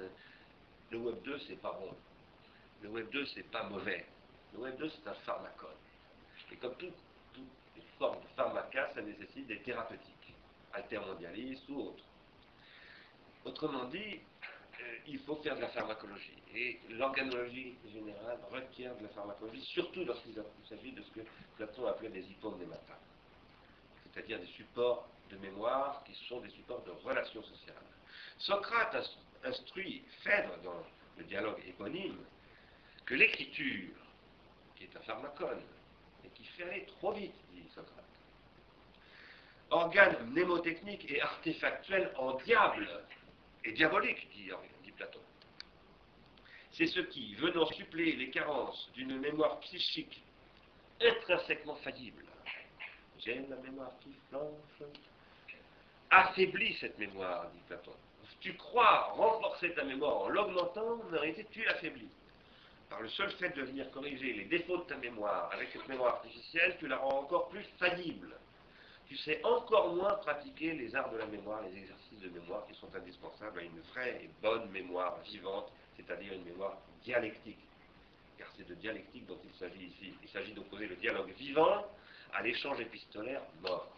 Le 0.92 0.98
Web 0.98 1.22
2, 1.24 1.40
c'est 1.48 1.60
pas 1.60 1.74
bon. 1.74 1.94
Le 2.84 2.90
Web 2.90 3.10
2, 3.12 3.26
c'est 3.26 3.50
pas 3.52 3.64
mauvais. 3.64 4.06
Le 4.54 4.60
Web 4.60 4.78
2, 4.78 4.90
c'est 4.90 5.10
un 5.10 5.14
pharmacone. 5.14 5.70
Et 6.52 6.56
comme 6.58 6.76
toutes 6.76 6.94
les 7.82 7.98
formes 7.98 8.22
de 8.22 8.28
pharmaca, 8.36 8.90
ça 8.94 9.02
nécessite 9.02 9.48
des 9.48 9.60
thérapeutiques, 9.62 10.34
altermondialistes 10.74 11.68
ou 11.70 11.82
autres. 11.82 12.04
Autrement 13.46 13.86
dit, 13.86 14.20
euh, 14.82 14.98
il 15.08 15.20
faut 15.20 15.36
faire 15.38 15.56
de 15.56 15.62
la 15.62 15.70
pharmacologie. 15.70 16.38
Et 16.54 16.80
l'organologie 16.90 17.76
générale 17.92 18.40
requiert 18.52 18.96
de 18.98 19.04
la 19.04 19.10
pharmacologie, 19.10 19.62
surtout 19.62 20.04
lorsqu'il 20.06 20.36
s'agit 20.70 20.92
de 20.92 21.02
ce 21.02 21.12
que 21.12 21.22
Platon 21.58 21.88
appelait 21.88 22.10
des 22.10 22.24
hypomnématas 22.24 23.00
c'est-à-dire 24.14 24.40
des 24.40 24.48
supports 24.48 25.08
de 25.30 25.38
mémoire 25.38 26.04
qui 26.04 26.14
sont 26.28 26.40
des 26.42 26.50
supports 26.50 26.84
de 26.84 26.92
relations 27.04 27.44
sociales. 27.44 27.76
Socrate 28.38 28.96
instruit 29.44 30.04
Phèdre 30.24 30.58
dans 30.64 30.84
le 31.18 31.24
dialogue 31.24 31.62
éponyme 31.68 32.18
que 33.06 33.16
l'écriture, 33.16 33.96
qui 34.76 34.84
est 34.84 34.96
un 34.96 35.02
pharmacone, 35.02 35.62
qui 36.42 36.48
fait 36.48 36.86
trop 36.98 37.12
vite, 37.12 37.36
dit 37.52 37.64
Socrate, 37.76 38.04
organe 39.70 40.18
mnémotechnique 40.30 41.10
et 41.10 41.22
artefactuel 41.22 42.12
en 42.18 42.34
diable 42.38 42.88
et 43.64 43.72
diabolique, 43.74 44.28
dit, 44.32 44.50
Platon. 44.98 45.20
C'est 46.72 46.88
ce 46.88 47.00
qui, 47.02 47.36
venant 47.36 47.66
suppléer 47.68 48.16
les 48.16 48.30
carences 48.30 48.90
d'une 48.94 49.20
mémoire 49.20 49.60
psychique 49.62 50.24
intrinsèquement 51.02 51.76
faillible, 51.78 52.26
j'ai 53.20 53.36
la 53.48 53.56
mémoire 53.58 53.92
qui 54.02 54.10
flanche. 54.30 54.90
Affaiblis 56.10 56.76
cette 56.80 56.98
mémoire, 56.98 57.50
dit 57.52 57.62
Platon. 57.68 57.94
Tu 58.40 58.56
crois 58.56 59.12
renforcer 59.14 59.74
ta 59.76 59.84
mémoire 59.84 60.18
en 60.24 60.30
l'augmentant, 60.30 61.00
en 61.02 61.10
réalité 61.12 61.46
tu 61.52 61.64
l'affaiblis. 61.64 62.10
Par 62.92 63.00
le 63.02 63.08
seul 63.08 63.32
fait 63.32 63.56
de 63.56 63.62
venir 63.62 63.90
corriger 63.92 64.34
les 64.34 64.44
défauts 64.44 64.80
de 64.80 64.84
ta 64.84 64.98
mémoire 64.98 65.50
avec 65.54 65.70
cette 65.72 65.88
mémoire 65.88 66.16
artificielle, 66.16 66.76
tu 66.78 66.90
la 66.90 66.98
rends 66.98 67.22
encore 67.22 67.48
plus 67.48 67.64
faillible. 67.80 68.36
Tu 69.08 69.16
sais 69.16 69.42
encore 69.46 69.96
moins 69.96 70.14
pratiquer 70.16 70.74
les 70.74 70.94
arts 70.94 71.10
de 71.10 71.18
la 71.18 71.26
mémoire, 71.28 71.62
les 71.62 71.80
exercices 71.80 72.20
de 72.20 72.28
mémoire 72.28 72.68
qui 72.68 72.76
sont 72.76 72.94
indispensables 72.94 73.60
à 73.60 73.64
une 73.64 73.80
vraie 73.94 74.20
et 74.26 74.30
bonne 74.42 74.70
mémoire 74.72 75.22
vivante, 75.22 75.72
c'est-à-dire 75.96 76.34
une 76.34 76.44
mémoire 76.44 76.80
dialectique. 77.02 77.64
Car 78.38 78.50
c'est 78.58 78.68
de 78.68 78.76
dialectique 78.76 79.26
dont 79.26 79.40
il 79.46 79.58
s'agit 79.58 79.86
ici. 79.86 80.14
Il 80.22 80.28
s'agit 80.28 80.52
d'opposer 80.52 80.88
le 80.88 80.98
dialogue 80.98 81.32
vivant 81.38 81.86
à 82.34 82.42
l'échange 82.42 82.82
épistolaire 82.82 83.42
mort. 83.62 83.90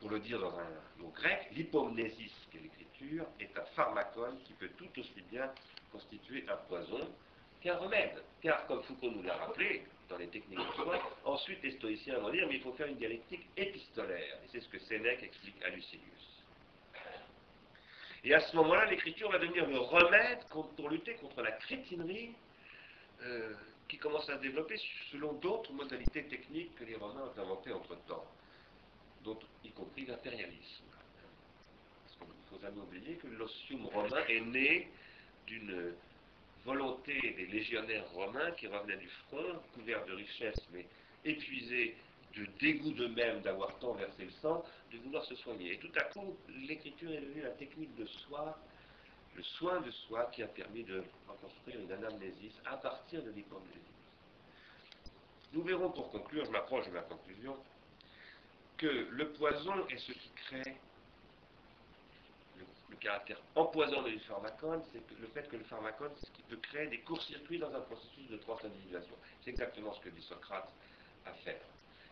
Pour 0.00 0.08
le 0.08 0.20
dire 0.20 0.40
dans 0.40 0.58
un 0.58 0.70
mot 1.02 1.12
grec, 1.14 1.50
l'hypomnésis, 1.52 2.32
qui 2.50 2.56
est 2.56 2.60
l'écriture, 2.60 3.26
est 3.38 3.58
un 3.58 3.64
pharmacone 3.76 4.38
qui 4.46 4.54
peut 4.54 4.70
tout 4.78 4.88
aussi 4.98 5.20
bien 5.30 5.52
constituer 5.92 6.46
un 6.48 6.56
poison 6.68 7.06
qu'un 7.64 7.76
remède. 7.78 8.22
Car, 8.42 8.66
comme 8.66 8.82
Foucault 8.82 9.10
nous 9.10 9.22
l'a 9.22 9.36
rappelé, 9.36 9.82
dans 10.08 10.18
les 10.18 10.28
techniques 10.28 10.58
de 10.58 10.72
soins, 10.74 11.00
ensuite 11.24 11.62
les 11.62 11.72
stoïciens 11.72 12.18
vont 12.18 12.30
dire, 12.30 12.46
mais 12.46 12.56
il 12.56 12.62
faut 12.62 12.74
faire 12.74 12.86
une 12.86 12.96
dialectique 12.96 13.46
épistolaire. 13.56 14.38
Et 14.44 14.48
c'est 14.52 14.60
ce 14.60 14.68
que 14.68 14.78
Sénèque 14.78 15.22
explique 15.22 15.60
à 15.64 15.70
Lucilius. 15.70 16.42
Et 18.22 18.34
à 18.34 18.40
ce 18.40 18.54
moment-là, 18.56 18.86
l'écriture 18.86 19.30
va 19.30 19.38
devenir 19.38 19.66
le 19.66 19.78
remède 19.78 20.40
pour 20.76 20.88
lutter 20.90 21.14
contre 21.14 21.42
la 21.42 21.52
crétinerie 21.52 22.34
euh, 23.22 23.54
qui 23.88 23.98
commence 23.98 24.28
à 24.30 24.36
se 24.36 24.42
développer 24.42 24.76
selon 25.10 25.32
d'autres 25.34 25.72
modalités 25.72 26.24
techniques 26.24 26.74
que 26.76 26.84
les 26.84 26.96
Romains 26.96 27.32
ont 27.36 27.40
inventées 27.40 27.72
entre-temps, 27.72 28.26
y 29.62 29.70
compris 29.70 30.06
l'impérialisme. 30.06 30.84
Parce 32.04 32.16
qu'il 32.16 32.28
ne 32.28 32.50
faut 32.50 32.60
jamais 32.60 32.80
oublier 32.80 33.16
que 33.16 33.26
l'ossium 33.26 33.86
romain 33.86 34.24
est 34.28 34.40
né 34.40 34.90
d'une 35.46 35.94
volonté 36.64 37.34
des 37.36 37.46
légionnaires 37.46 38.08
romains 38.12 38.50
qui 38.52 38.66
revenaient 38.66 38.96
du 38.96 39.08
front, 39.28 39.60
couverts 39.74 40.04
de 40.06 40.14
richesses, 40.14 40.66
mais 40.72 40.86
épuisés 41.24 41.96
de 42.36 42.46
dégoût 42.58 42.92
d'eux-mêmes 42.92 43.42
d'avoir 43.42 43.78
tant 43.78 43.92
versé 43.94 44.24
le 44.24 44.30
sang, 44.42 44.64
de 44.90 44.98
vouloir 44.98 45.24
se 45.24 45.34
soigner. 45.36 45.74
Et 45.74 45.78
tout 45.78 45.92
à 45.96 46.04
coup, 46.04 46.36
l'écriture 46.48 47.12
est 47.12 47.20
devenue 47.20 47.42
la 47.42 47.50
technique 47.50 47.94
de 47.96 48.06
soi, 48.06 48.58
le 49.36 49.42
soin 49.42 49.80
de 49.80 49.90
soi 49.90 50.30
qui 50.32 50.42
a 50.42 50.48
permis 50.48 50.84
de 50.84 51.04
reconstruire 51.28 51.80
une 51.80 51.92
anamnésis 51.92 52.54
à 52.64 52.76
partir 52.76 53.22
de 53.22 53.30
l'hypomnésie. 53.30 53.78
Nous 55.52 55.62
verrons 55.62 55.90
pour 55.90 56.10
conclure, 56.10 56.44
je 56.44 56.50
m'approche 56.50 56.86
de 56.86 56.92
ma 56.92 57.02
conclusion, 57.02 57.56
que 58.76 59.08
le 59.10 59.28
poison 59.32 59.86
est 59.88 59.98
ce 59.98 60.12
qui 60.12 60.30
crée 60.46 60.76
caractère 63.04 63.38
empoisonnant 63.54 64.08
du 64.08 64.18
pharmacone, 64.20 64.82
c'est 64.92 65.20
le 65.20 65.26
fait 65.28 65.48
que 65.48 65.56
le 65.56 65.64
pharmacone, 65.64 66.10
c'est 66.16 66.26
ce 66.26 66.32
qui 66.32 66.42
peut 66.42 66.56
créer 66.56 66.86
des 66.88 67.00
courts-circuits 67.00 67.58
dans 67.58 67.72
un 67.74 67.80
processus 67.80 68.28
de 68.30 68.38
transindividuation. 68.38 69.14
C'est 69.42 69.50
exactement 69.50 69.92
ce 69.92 70.00
que 70.00 70.08
dit 70.08 70.22
Socrate 70.22 70.68
à 71.26 71.32
faire. 71.44 71.60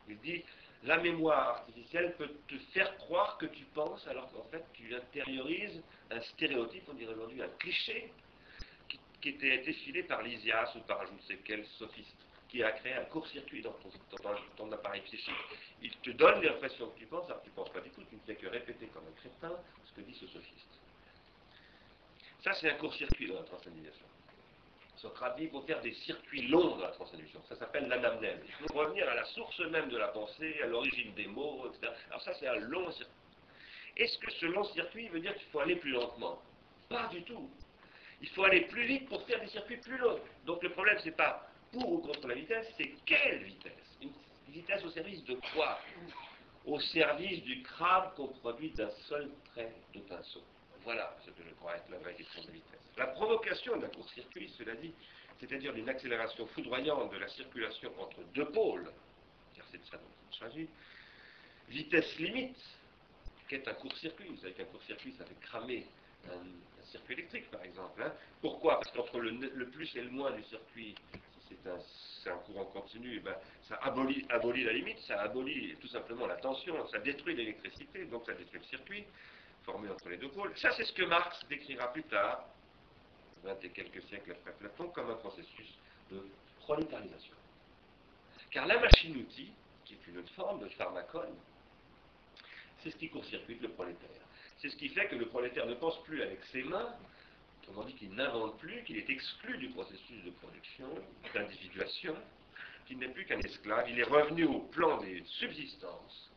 Il 0.09 0.19
dit, 0.21 0.45
la 0.85 0.99
mémoire 0.99 1.49
artificielle 1.59 2.15
peut 2.17 2.31
te 2.49 2.59
faire 2.75 2.97
croire 2.99 3.39
que 3.39 3.47
tu 3.47 3.65
penses 3.67 4.07
alors 4.07 4.31
qu'en 4.33 4.45
fait 4.45 4.65
tu 4.75 4.95
intériorises 4.95 5.83
un 6.11 6.21
stéréotype, 6.21 6.83
on 6.89 6.95
dirait 6.95 7.15
aujourd'hui 7.15 7.43
un 7.43 7.49
cliché, 7.59 8.13
qui, 8.89 9.29
était 9.29 9.59
défilé 9.59 10.03
par 10.03 10.23
Lysias 10.23 10.75
ou 10.75 10.81
par 10.81 11.07
je 11.07 11.13
ne 11.13 11.21
sais 11.21 11.39
quel 11.45 11.65
sophiste, 11.79 12.17
qui 12.49 12.63
a 12.63 12.73
créé 12.73 12.95
un 12.95 13.05
court-circuit 13.05 13.63
dans 13.63 13.75
ton, 14.57 14.73
appareil 14.73 15.01
psychique. 15.03 15.35
Il 15.81 15.97
te 15.99 16.11
donne 16.11 16.43
l'impression 16.43 16.89
que 16.91 16.99
tu 16.99 17.07
penses, 17.07 17.27
alors 17.27 17.39
que 17.39 17.45
tu 17.45 17.51
ne 17.51 17.55
penses 17.55 17.73
pas 17.73 17.81
du 17.81 17.91
tout, 17.91 18.03
tu 18.11 18.17
ne 18.17 18.21
fais 18.27 18.35
que 18.35 18.49
répéter 18.49 18.89
comme 18.89 19.05
un 19.07 19.21
crétin 19.21 19.57
ce 19.85 19.93
que 19.93 20.01
dit 20.01 20.15
ce 20.15 20.27
sophiste. 20.27 20.82
Ça, 22.43 22.53
c'est 22.55 22.71
un 22.71 22.75
court-circuit 22.75 23.29
dans 23.29 23.37
la 23.37 23.45
transcendisation. 23.45 24.07
Socrate 24.97 25.37
dit 25.37 25.43
qu'il 25.45 25.53
faut 25.53 25.63
faire 25.63 25.81
des 25.81 25.95
circuits 25.95 26.49
longs 26.49 26.77
dans 26.77 26.85
la 26.85 26.93
transcendisation. 26.93 27.41
Ça 27.49 27.57
s'appelle 27.57 27.89
l'anamnèse. 27.89 28.39
Il 28.47 28.67
faut 28.67 28.79
revenir 28.79 29.09
à 29.09 29.15
la 29.15 29.25
source 29.27 29.59
même 29.61 29.89
de 29.89 29.97
la 29.97 30.09
pensée, 30.09 30.61
à 30.63 30.67
l'origine 30.67 31.13
des 31.15 31.27
mots, 31.27 31.67
etc. 31.69 31.93
Alors 32.09 32.23
ça, 32.23 32.35
c'est 32.35 32.49
un 32.49 32.57
long 32.57 32.91
circuit. 32.93 33.15
Est-ce 33.97 34.19
que 34.19 34.31
ce 34.33 34.47
long 34.47 34.65
circuit 34.65 35.09
veut 35.09 35.21
dire 35.21 35.35
qu'il 35.35 35.47
faut 35.49 35.61
aller 35.61 35.77
plus 35.77 35.91
lentement? 35.91 36.41
Pas 36.89 37.09
du 37.09 37.23
tout. 37.23 37.51
Il 38.21 38.29
faut 38.31 38.45
aller 38.45 38.63
plus 38.63 38.87
vite 38.87 39.09
pour 39.09 39.25
faire 39.27 39.41
des 39.41 39.49
circuits 39.49 39.79
plus 39.79 39.99
longs. 39.99 40.21
Donc 40.45 40.63
le 40.63 40.71
problème, 40.71 40.99
c'est 41.03 41.17
pas 41.17 41.49
pour 41.73 41.93
ou 41.93 41.99
contre 41.99 42.29
la 42.29 42.35
vitesse, 42.35 42.73
c'est 42.77 42.93
quelle 43.07 43.43
vitesse? 43.43 43.73
Une 44.01 44.13
vitesse 44.49 44.85
au 44.85 44.91
service 44.91 45.25
de 45.25 45.37
quoi? 45.55 45.79
Au 46.65 46.79
service 46.79 47.43
du 47.43 47.63
crabe 47.63 48.15
qu'on 48.15 48.29
produit 48.29 48.71
d'un 48.71 48.91
seul 49.09 49.31
trait 49.53 49.73
de 49.95 50.01
pinceau. 50.01 50.43
Voilà 50.85 51.17
ce 51.25 51.31
que 51.31 51.43
je 51.49 51.55
crois 51.55 51.77
être 51.77 51.89
la 51.91 51.99
vraie 51.99 52.15
question 52.15 52.43
de 52.43 52.51
vitesse. 52.51 52.81
La 52.97 53.07
provocation 53.09 53.77
d'un 53.77 53.89
court-circuit, 53.89 54.53
cela 54.59 54.75
dit, 54.75 54.93
c'est-à-dire 55.39 55.73
d'une 55.73 55.89
accélération 55.89 56.47
foudroyante 56.49 57.13
de 57.13 57.19
la 57.19 57.29
circulation 57.29 57.93
entre 58.01 58.23
deux 58.35 58.47
pôles, 58.47 58.91
car 59.55 59.65
c'est 59.71 59.79
de 59.79 59.85
ça 59.87 59.97
dont 59.97 60.11
il 60.33 60.39
s'agit, 60.39 60.69
vitesse 61.69 62.19
limite, 62.19 62.59
qu'est 63.49 63.67
un 63.69 63.75
court-circuit. 63.75 64.29
Vous 64.29 64.37
savez 64.39 64.53
qu'un 64.53 64.65
court-circuit, 64.65 65.15
ça 65.19 65.25
fait 65.25 65.41
cramer 65.41 65.87
un, 66.31 66.85
circuit 66.85 67.15
électrique, 67.15 67.51
par 67.51 67.63
exemple. 67.65 68.03
Hein. 68.03 68.13
Pourquoi? 68.41 68.81
Parce 68.81 68.91
qu'entre 68.93 69.21
le, 69.21 69.67
plus 69.71 69.95
et 69.97 70.03
le 70.03 70.11
moins 70.11 70.33
du 70.33 70.43
circuit, 70.45 70.95
si 71.49 71.57
c'est 72.23 72.31
un, 72.31 72.37
courant 72.39 72.67
continu, 72.67 73.17
eh 73.17 73.21
ben, 73.21 73.35
ça 73.63 73.77
abolit, 73.83 74.27
abolit 74.29 74.65
la 74.65 74.73
limite, 74.73 74.99
ça 75.01 75.21
abolit 75.23 75.77
tout 75.81 75.89
simplement 75.89 76.27
la 76.27 76.37
tension, 76.37 76.87
ça 76.89 76.99
détruit 76.99 77.35
l'électricité, 77.35 78.05
donc 78.07 78.27
ça 78.27 78.35
détruit 78.35 78.61
le 78.61 78.67
circuit 78.67 79.05
formé 79.65 79.89
entre 79.91 80.09
les 80.09 80.17
deux 80.17 80.31
pôles. 80.31 80.57
Ça, 80.59 80.73
c'est 80.77 80.85
ce 80.85 80.93
que 80.93 81.05
Marx 81.05 81.45
décrira 81.49 81.93
plus 81.93 82.05
tard, 82.05 82.47
vingt 83.43 83.59
et 83.63 83.71
quelques 83.71 84.03
siècles 84.05 84.33
après 84.33 84.53
Platon, 84.53 84.89
comme 84.89 85.11
un 85.11 85.17
processus 85.17 85.75
de 86.11 86.27
prolétarisation. 86.61 87.35
Car 88.51 88.67
la 88.67 88.79
machine-outil, 88.79 89.51
qui 89.85 89.95
est 89.95 90.07
une 90.09 90.19
autre 90.19 90.33
forme 90.35 90.61
de 90.61 90.69
pharmacone, 90.71 91.35
c'est 92.83 92.91
ce 92.91 92.97
qui 92.97 93.09
court-circuite 93.09 93.63
le 93.63 93.71
prolétaire. 93.71 94.09
C'est 94.59 94.69
ce 94.69 94.77
qui 94.77 94.89
fait 94.89 95.09
que 95.09 95.17
le 95.17 95.27
prolétaire 95.27 95.67
ne 95.67 95.75
pense 95.75 96.03
plus 96.05 96.23
avec 96.23 96.45
ses 96.47 96.63
mains, 96.63 96.95
autrement 97.63 97.85
dit 97.85 97.95
qu'il 97.95 98.13
n'invente 98.15 98.59
plus, 98.59 98.83
qu'il 98.85 98.97
est 98.99 99.09
exclu 99.09 99.57
du 99.59 99.69
processus 99.71 100.23
de 100.25 100.31
production, 100.31 100.89
d'individuation, 101.33 102.17
qu'il 102.87 102.99
n'est 102.99 103.09
plus 103.09 103.25
qu'un 103.25 103.39
esclave, 103.41 103.89
il 103.89 103.99
est 103.99 104.05
revenu 104.05 104.45
au 104.45 104.61
plan 104.61 104.99
des 104.99 105.23
subsistances 105.25 106.31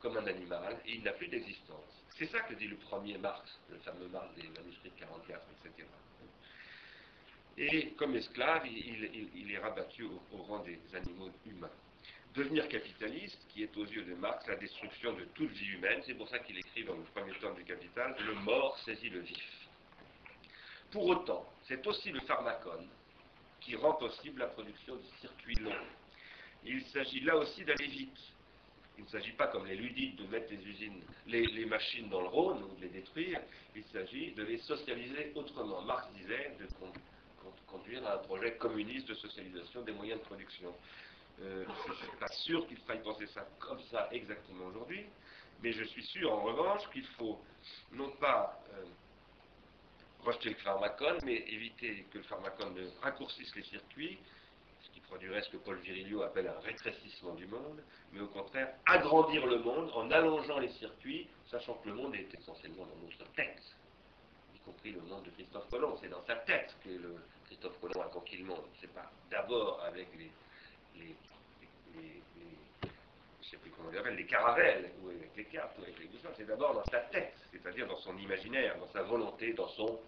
comme 0.00 0.16
un 0.16 0.26
animal 0.26 0.78
et 0.86 0.94
il 0.94 1.02
n'a 1.02 1.12
plus 1.12 1.28
d'existence. 1.28 2.03
C'est 2.16 2.26
ça 2.26 2.40
que 2.40 2.54
dit 2.54 2.68
le 2.68 2.76
premier 2.76 3.18
Marx, 3.18 3.58
le 3.70 3.78
fameux 3.78 4.08
Marx 4.08 4.32
des 4.36 4.48
manuscrits 4.48 4.90
de 4.90 5.00
44, 5.00 5.46
etc. 5.64 5.88
Et 7.56 7.90
comme 7.92 8.14
esclave, 8.16 8.66
il, 8.66 9.50
est 9.50 9.58
rabattu 9.58 10.04
au, 10.04 10.36
rang 10.42 10.60
des 10.60 10.78
animaux 10.94 11.30
humains. 11.46 11.70
Devenir 12.34 12.68
capitaliste, 12.68 13.38
qui 13.48 13.62
est 13.62 13.76
aux 13.76 13.84
yeux 13.84 14.04
de 14.04 14.14
Marx 14.14 14.46
la 14.48 14.56
destruction 14.56 15.12
de 15.12 15.24
toute 15.34 15.50
vie 15.50 15.72
humaine, 15.72 16.02
c'est 16.04 16.14
pour 16.14 16.28
ça 16.28 16.40
qu'il 16.40 16.58
écrit 16.58 16.84
dans 16.84 16.96
le 16.96 17.04
premier 17.14 17.32
tome 17.38 17.54
du 17.54 17.64
Capital, 17.64 18.16
le 18.26 18.34
mort 18.34 18.76
saisit 18.84 19.08
le 19.10 19.20
vif. 19.20 19.68
Pour 20.90 21.06
autant, 21.06 21.48
c'est 21.68 21.84
aussi 21.86 22.10
le 22.10 22.20
pharmacone 22.20 22.88
qui 23.60 23.76
rend 23.76 23.94
possible 23.94 24.40
la 24.40 24.48
production 24.48 24.96
de 24.96 25.02
circuits 25.20 25.54
longs. 25.56 25.72
Il 26.64 26.84
s'agit 26.86 27.20
là 27.20 27.36
aussi 27.36 27.64
d'aller 27.64 27.86
vite, 27.86 28.18
il 28.96 29.04
ne 29.04 29.08
s'agit 29.08 29.32
pas, 29.32 29.48
comme 29.48 29.66
les 29.66 29.76
ludites, 29.76 30.16
de 30.16 30.26
mettre 30.26 30.50
les 30.50 30.64
usines, 30.66 31.02
les, 31.26 31.66
machines 31.66 32.08
dans 32.08 32.20
le 32.20 32.28
Rhône 32.28 32.62
ou 32.62 32.74
de 32.76 32.82
les 32.82 32.88
détruire. 32.88 33.40
Il 33.74 33.84
s'agit 33.84 34.32
de 34.32 34.44
les 34.44 34.58
socialiser 34.58 35.32
autrement. 35.34 35.82
Marx 35.82 36.08
disait 36.12 36.56
de 36.60 36.66
conduire 37.66 38.06
à 38.06 38.14
un 38.14 38.18
projet 38.18 38.56
communiste 38.56 39.08
de 39.08 39.14
socialisation 39.14 39.82
des 39.82 39.92
moyens 39.92 40.20
de 40.20 40.24
production. 40.24 40.72
Euh, 41.40 41.64
je 41.86 41.90
ne 41.90 41.96
suis 41.96 42.16
pas 42.18 42.28
sûr 42.28 42.66
qu'il 42.68 42.78
faille 42.78 43.02
penser 43.02 43.26
ça 43.26 43.46
comme 43.58 43.80
ça 43.90 44.08
exactement 44.12 44.66
aujourd'hui, 44.66 45.04
mais 45.62 45.72
je 45.72 45.84
suis 45.84 46.04
sûr 46.04 46.32
en 46.32 46.42
revanche 46.44 46.88
qu'il 46.92 47.06
faut 47.18 47.40
non 47.92 48.10
pas 48.20 48.62
euh, 48.74 48.84
rejeter 50.20 50.50
le 50.50 50.56
pharmacone, 50.56 51.18
mais 51.24 51.44
éviter 51.48 52.06
que 52.12 52.18
le 52.18 52.24
pharmacone 52.24 52.74
ne 52.74 52.86
raccourcisse 53.02 53.54
les 53.56 53.64
circuits, 53.64 54.18
produirait 55.00 55.42
ce 55.42 55.50
que 55.50 55.56
Paul 55.58 55.76
Virilio 55.78 56.22
appelle 56.22 56.48
un 56.48 56.60
rétrécissement 56.60 57.34
du 57.34 57.46
monde, 57.46 57.82
mais 58.12 58.20
au 58.20 58.28
contraire 58.28 58.74
agrandir 58.86 59.46
le 59.46 59.58
monde 59.58 59.90
en 59.94 60.10
allongeant 60.10 60.58
les 60.58 60.70
circuits, 60.70 61.28
sachant 61.50 61.74
que 61.74 61.88
le 61.88 61.94
monde 61.94 62.14
est 62.14 62.32
essentiellement 62.34 62.86
dans 62.86 62.96
notre 63.02 63.32
tête, 63.32 63.62
y 64.54 64.58
compris 64.60 64.92
le 64.92 65.00
monde 65.00 65.24
de 65.24 65.30
Christophe 65.30 65.68
Colomb. 65.70 65.96
C'est 66.00 66.08
dans 66.08 66.24
sa 66.26 66.36
tête 66.36 66.74
que 66.84 66.90
Christophe 67.46 67.78
Colomb 67.80 68.02
a 68.02 68.08
conquis 68.08 68.38
le 68.38 68.44
monde. 68.44 68.64
C'est 68.80 68.92
pas 68.92 69.10
d'abord 69.30 69.82
avec 69.84 70.08
les, 70.18 70.30
les, 70.96 71.14
je 73.42 73.50
sais 73.50 73.56
plus 73.58 73.70
comment 73.70 73.90
on 73.92 73.96
appelle, 73.96 74.16
les 74.16 74.26
caravelles, 74.26 74.90
ou 75.02 75.10
avec 75.10 75.30
les 75.36 75.44
cartes, 75.44 75.78
ou 75.78 75.82
avec 75.82 75.98
les 75.98 76.06
boussoles, 76.06 76.32
c'est 76.36 76.46
d'abord 76.46 76.74
dans 76.74 76.84
sa 76.86 77.00
tête, 77.00 77.34
c'est-à-dire 77.52 77.86
dans 77.86 77.98
son 77.98 78.16
imaginaire, 78.16 78.78
dans 78.78 78.88
sa 78.88 79.02
volonté, 79.02 79.52
dans 79.52 79.68
son 79.68 80.00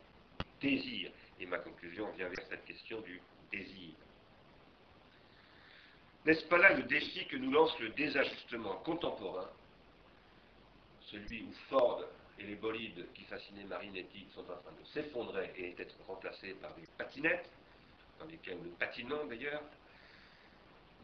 désir. 0.61 1.11
Et 1.39 1.47
ma 1.47 1.59
conclusion 1.59 2.11
vient 2.13 2.29
vers 2.29 2.47
cette 2.49 2.65
question 2.65 3.01
du 3.03 3.21
désir. 3.53 3.95
N'est-ce 6.27 6.45
pas 6.47 6.59
là 6.59 6.73
le 6.73 6.83
défi 6.83 7.25
que 7.27 7.37
nous 7.37 7.53
lance 7.53 7.79
le 7.79 7.91
désajustement 7.91 8.75
contemporain, 8.79 9.49
celui 11.03 11.45
où 11.45 11.53
Ford 11.69 12.05
et 12.41 12.43
les 12.43 12.57
bolides 12.57 13.07
qui 13.15 13.23
fascinaient 13.25 13.63
Marinetti 13.63 14.27
sont 14.35 14.41
en 14.41 14.57
train 14.57 14.73
de 14.73 14.85
s'effondrer 14.93 15.53
et 15.57 15.71
d'être 15.75 15.95
remplacés 16.09 16.55
par 16.55 16.75
des 16.75 16.87
patinettes, 16.99 17.49
dans 18.19 18.27
lesquelles 18.27 18.59
nous 18.59 18.73
patinons 18.73 19.25
d'ailleurs, 19.27 19.63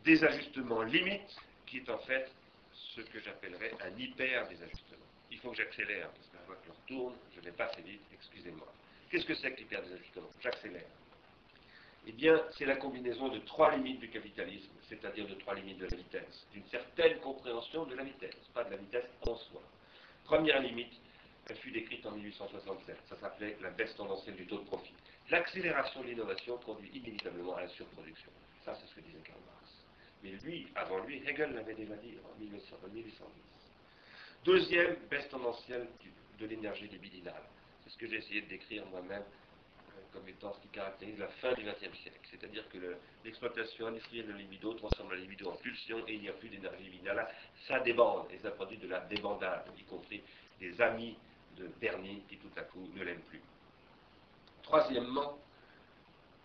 désajustement 0.05 0.83
limite, 0.83 1.37
qui 1.67 1.79
est 1.79 1.89
en 1.89 1.99
fait 1.99 2.29
ce 2.75 3.03
que 3.03 3.21
j'appellerais 3.21 3.75
un 3.81 3.97
hyper-désajustement. 3.97 5.07
Il 5.31 5.39
faut 5.39 5.51
que 5.51 5.57
j'accélère, 5.57 6.11
parce 6.11 6.27
que 6.27 6.37
la 6.37 6.43
voiture 6.47 6.75
tourne, 6.89 7.15
je 7.37 7.41
vais 7.43 7.53
pas 7.53 7.67
assez 7.67 7.83
vite, 7.83 8.03
excusez-moi. 8.13 8.67
Qu'est-ce 9.09 9.27
que 9.27 9.35
c'est 9.37 9.53
que 9.53 9.61
l'hyper-désajustement? 9.61 10.31
J'accélère. 10.41 10.91
Eh 12.07 12.13
bien, 12.13 12.43
c'est 12.59 12.65
la 12.65 12.77
combinaison 12.77 13.29
de 13.29 13.39
trois 13.41 13.77
limites 13.77 14.01
du 14.01 14.11
capitalisme, 14.11 14.73
c'est-à-dire 14.89 15.29
de 15.29 15.35
trois 15.35 15.55
limites 15.55 15.79
de 15.79 15.87
la 15.87 15.97
vitesse, 15.97 16.47
d'une 16.53 16.67
certaine 16.67 17.19
compréhension 17.21 17.85
de 17.85 17.95
la 17.95 18.03
vitesse, 18.03 18.35
pas 18.53 18.65
de 18.65 18.71
la 18.71 18.77
vitesse 18.77 19.07
en 19.27 19.37
soi. 19.37 19.63
Première 20.25 20.61
limite, 20.61 20.93
elle 21.49 21.57
fut 21.57 21.71
décrite 21.71 22.05
en 22.07 22.13
1867, 22.13 22.97
ça 23.09 23.17
s'appelait 23.17 23.57
la 23.61 23.71
baisse 23.71 23.95
tendancielle 23.95 24.35
du 24.35 24.47
taux 24.47 24.59
de 24.59 24.65
profit. 24.65 24.95
L'accélération 25.31 26.01
de 26.03 26.07
l'innovation 26.07 26.59
conduit 26.59 26.91
inévitablement 26.93 27.55
à 27.55 27.63
la 27.63 27.69
surproduction. 27.69 28.31
Ça, 28.65 28.75
c'est 28.75 28.87
ce 28.89 28.95
que 28.97 29.01
disait 29.01 29.19
Karl 29.25 29.39
Marx. 29.47 29.73
Mais 30.23 30.31
lui, 30.45 30.67
avant 30.75 30.99
lui, 31.05 31.23
Hegel 31.27 31.53
l'avait 31.53 31.75
déjà 31.75 31.95
dit 31.97 32.17
en 32.25 32.39
1810. 32.41 33.23
Deuxième 34.45 34.97
baisse 35.09 35.29
tendancielle 35.29 35.87
de 36.39 36.47
l'énergie 36.47 36.89
libidinale. 36.89 37.43
C'est 37.85 37.91
ce 37.91 37.99
que 37.99 38.09
j'ai 38.09 38.17
essayé 38.17 38.43
de 38.43 38.49
décrire 38.49 38.85
moi-même 38.87 39.23
comme 40.13 40.29
étant 40.29 40.53
ce 40.55 40.61
qui 40.61 40.69
caractérise 40.69 41.19
la 41.19 41.29
fin 41.29 41.53
du 41.55 41.65
XXe 41.65 41.99
siècle. 41.99 42.21
C'est-à-dire 42.31 42.69
que 42.69 42.79
l'exploitation 43.25 43.87
industrielle 43.87 44.27
de 44.27 44.33
libido 44.33 44.75
transforme 44.75 45.13
la 45.13 45.17
libido 45.17 45.51
en 45.51 45.57
pulsion 45.57 45.99
et 46.07 46.15
il 46.15 46.21
n'y 46.21 46.29
a 46.29 46.33
plus 46.33 46.49
d'énergie 46.49 46.85
libidinale. 46.85 47.27
Ça 47.67 47.81
débande 47.81 48.27
et 48.33 48.39
ça 48.39 48.51
produit 48.51 48.79
de 48.79 48.89
la 48.89 49.01
débandade, 49.01 49.65
y 49.79 49.83
compris 49.85 50.23
des 50.61 50.81
amis 50.81 51.17
de 51.57 51.67
Bernie 51.81 52.23
qui 52.29 52.37
tout 52.37 52.51
à 52.57 52.63
coup 52.63 52.89
ne 52.95 53.03
l'aiment 53.03 53.23
plus. 53.23 53.43
Troisièmement, 54.63 55.39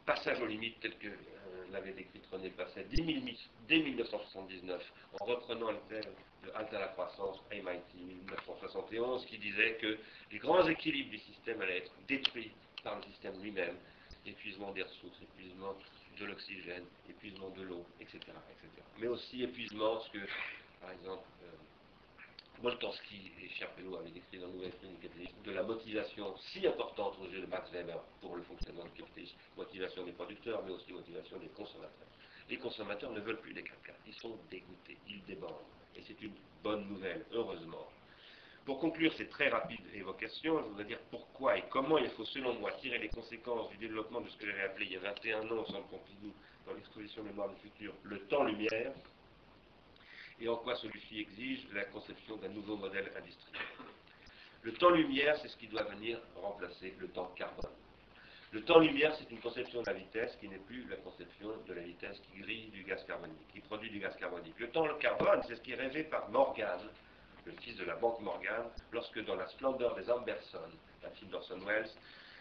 passage 0.05 0.41
aux 0.41 0.45
limites 0.45 0.79
telles 0.79 0.97
que 0.97 1.07
euh, 1.07 1.65
l'avait 1.71 1.93
décrit 1.93 2.21
René 2.31 2.49
Passet 2.49 2.85
dès 2.89 3.79
1979, 3.79 4.93
en 5.19 5.25
reprenant 5.25 5.71
le 5.71 5.79
thème 5.89 6.11
de 6.43 6.51
Halte 6.55 6.73
à 6.73 6.79
la 6.79 6.87
croissance, 6.89 7.41
MIT 7.51 7.95
1971, 7.95 9.25
qui 9.25 9.37
disait 9.37 9.75
que 9.75 9.97
les 10.31 10.39
grands 10.39 10.67
équilibres 10.67 11.11
du 11.11 11.19
système 11.19 11.61
allaient 11.61 11.79
être 11.79 11.91
détruits 12.07 12.51
par 12.83 12.95
le 12.97 13.03
système 13.03 13.41
lui-même, 13.41 13.77
épuisement 14.25 14.71
des 14.71 14.83
ressources, 14.83 15.21
épuisement 15.21 15.75
de 16.19 16.25
l'oxygène, 16.25 16.85
épuisement 17.09 17.49
de 17.49 17.63
l'eau, 17.63 17.85
etc.. 17.99 18.19
Mais 18.99 19.07
aussi 19.07 19.43
épuisement, 19.43 19.99
ce 20.01 20.11
que, 20.11 20.25
par 20.81 20.91
exemple, 20.91 21.25
euh, 21.43 21.47
et 22.63 23.49
Schiapello 23.49 23.97
avaient 23.97 24.09
décrit 24.09 24.39
dans 24.39 24.47
Nouvelle 24.47 24.73
Clinique 24.79 25.43
de 25.43 25.51
la 25.51 25.61
motivation 25.61 26.35
si 26.37 26.65
importante 26.65 27.15
aux 27.21 27.27
yeux 27.27 27.41
de 27.41 27.45
Max 27.45 27.69
Weber 27.71 27.99
pour 28.19 28.35
le 28.35 28.41
fonctionnement 28.43 28.83
du 28.85 28.91
capitalisme, 28.91 29.35
motivation 29.55 30.03
des 30.03 30.11
producteurs, 30.11 30.63
mais 30.65 30.71
aussi 30.71 30.91
motivation 30.91 31.37
des 31.37 31.49
consommateurs. 31.49 32.07
Les 32.49 32.57
consommateurs 32.57 33.11
ne 33.11 33.19
veulent 33.19 33.41
plus 33.41 33.53
des 33.53 33.63
4 33.63 33.77
ils 34.07 34.13
sont 34.15 34.37
dégoûtés, 34.49 34.97
ils 35.07 35.23
débordent. 35.25 35.53
Et 35.95 36.01
c'est 36.07 36.19
une 36.21 36.33
bonne 36.63 36.87
nouvelle, 36.87 37.25
heureusement. 37.31 37.87
Pour 38.67 38.79
conclure 38.79 39.13
ces 39.13 39.27
très 39.27 39.47
rapides 39.47 39.79
évocations, 39.95 40.59
je 40.59 40.63
voudrais 40.65 40.83
dire 40.83 40.99
pourquoi 41.09 41.57
et 41.57 41.63
comment 41.69 41.97
il 41.99 42.09
faut, 42.09 42.25
selon 42.25 42.53
moi, 42.55 42.69
tirer 42.81 42.97
les 42.97 43.07
conséquences 43.07 43.69
du 43.69 43.77
développement 43.77 44.19
de 44.19 44.27
ce 44.27 44.35
que 44.35 44.45
j'avais 44.45 44.63
appelé 44.63 44.87
il 44.87 44.91
y 44.91 44.97
a 44.97 44.99
21 44.99 45.43
ans 45.43 45.61
au 45.61 45.65
Centre 45.67 45.87
Pompidou, 45.87 46.33
dans 46.65 46.73
l'exposition 46.73 47.23
Mémoire 47.23 47.47
du 47.47 47.55
futur, 47.61 47.93
le 48.03 48.19
temps-lumière, 48.27 48.91
et 50.41 50.49
en 50.49 50.57
quoi 50.57 50.75
celui-ci 50.75 51.21
exige 51.21 51.65
la 51.73 51.85
conception 51.85 52.35
d'un 52.35 52.49
nouveau 52.49 52.75
modèle 52.75 53.09
industriel. 53.17 53.63
Le 54.63 54.73
temps-lumière, 54.73 55.37
c'est 55.41 55.47
ce 55.47 55.55
qui 55.55 55.67
doit 55.67 55.83
venir 55.83 56.19
remplacer 56.35 56.93
le 56.99 57.07
temps 57.07 57.31
carbone. 57.37 57.71
Le 58.51 58.65
temps-lumière, 58.65 59.15
c'est 59.17 59.31
une 59.31 59.39
conception 59.39 59.81
de 59.81 59.89
la 59.89 59.93
vitesse 59.93 60.35
qui 60.41 60.49
n'est 60.49 60.57
plus 60.57 60.85
la 60.89 60.97
conception 60.97 61.51
de 61.65 61.73
la 61.73 61.83
vitesse 61.83 62.19
qui 62.19 62.41
grille 62.41 62.67
du 62.73 62.83
gaz 62.83 63.01
carbonique, 63.05 63.47
qui 63.53 63.61
produit 63.61 63.89
du 63.89 63.99
gaz 63.99 64.17
carbonique. 64.17 64.59
Le 64.59 64.69
temps 64.71 64.93
carbone, 64.99 65.41
c'est 65.47 65.55
ce 65.55 65.61
qui 65.61 65.71
est 65.71 65.75
rêvé 65.75 66.03
par 66.03 66.27
Morgan, 66.31 66.81
le 67.47 67.53
fils 67.61 67.75
de 67.77 67.85
la 67.85 67.95
banque 67.95 68.19
Morgan, 68.19 68.65
lorsque 68.91 69.23
dans 69.25 69.35
la 69.35 69.47
splendeur 69.47 69.95
des 69.95 70.09
Amberson, 70.11 70.69
la 71.01 71.09
fille 71.11 71.27
d'Orson 71.29 71.59
Welles, 71.65 71.89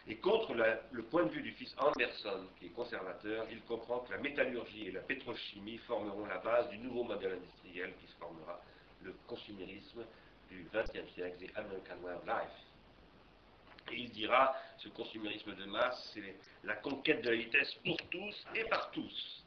et 0.09 0.17
contre 0.17 0.55
le 0.55 1.03
point 1.05 1.25
de 1.25 1.31
vue 1.31 1.43
du 1.43 1.53
fils 1.53 1.75
Anderson, 1.79 2.47
qui 2.59 2.67
est 2.67 2.71
conservateur, 2.71 3.47
il 3.51 3.61
comprend 3.63 4.01
que 4.01 4.13
la 4.13 4.19
métallurgie 4.19 4.89
et 4.89 4.93
la 4.93 5.01
pétrochimie 5.01 5.79
formeront 5.79 6.27
la 6.27 6.39
base 6.39 6.69
du 6.69 6.79
nouveau 6.79 7.03
modèle 7.03 7.33
industriel 7.33 7.93
qui 8.01 8.07
se 8.07 8.17
formera, 8.17 8.61
le 9.03 9.13
consumérisme 9.27 10.05
du 10.49 10.67
XXe 10.73 11.13
siècle, 11.15 11.45
the 11.45 11.57
American 11.57 11.97
Way 12.03 12.15
of 12.15 12.25
Life. 12.25 13.93
Et 13.93 13.97
il 13.97 14.11
dira, 14.11 14.55
ce 14.79 14.89
consumérisme 14.89 15.55
de 15.55 15.65
masse, 15.65 16.11
c'est 16.15 16.37
la 16.65 16.75
conquête 16.77 17.23
de 17.23 17.31
la 17.31 17.37
vitesse 17.37 17.75
pour 17.85 17.97
tous 18.11 18.47
et 18.55 18.65
par 18.65 18.91
tous. 18.93 19.45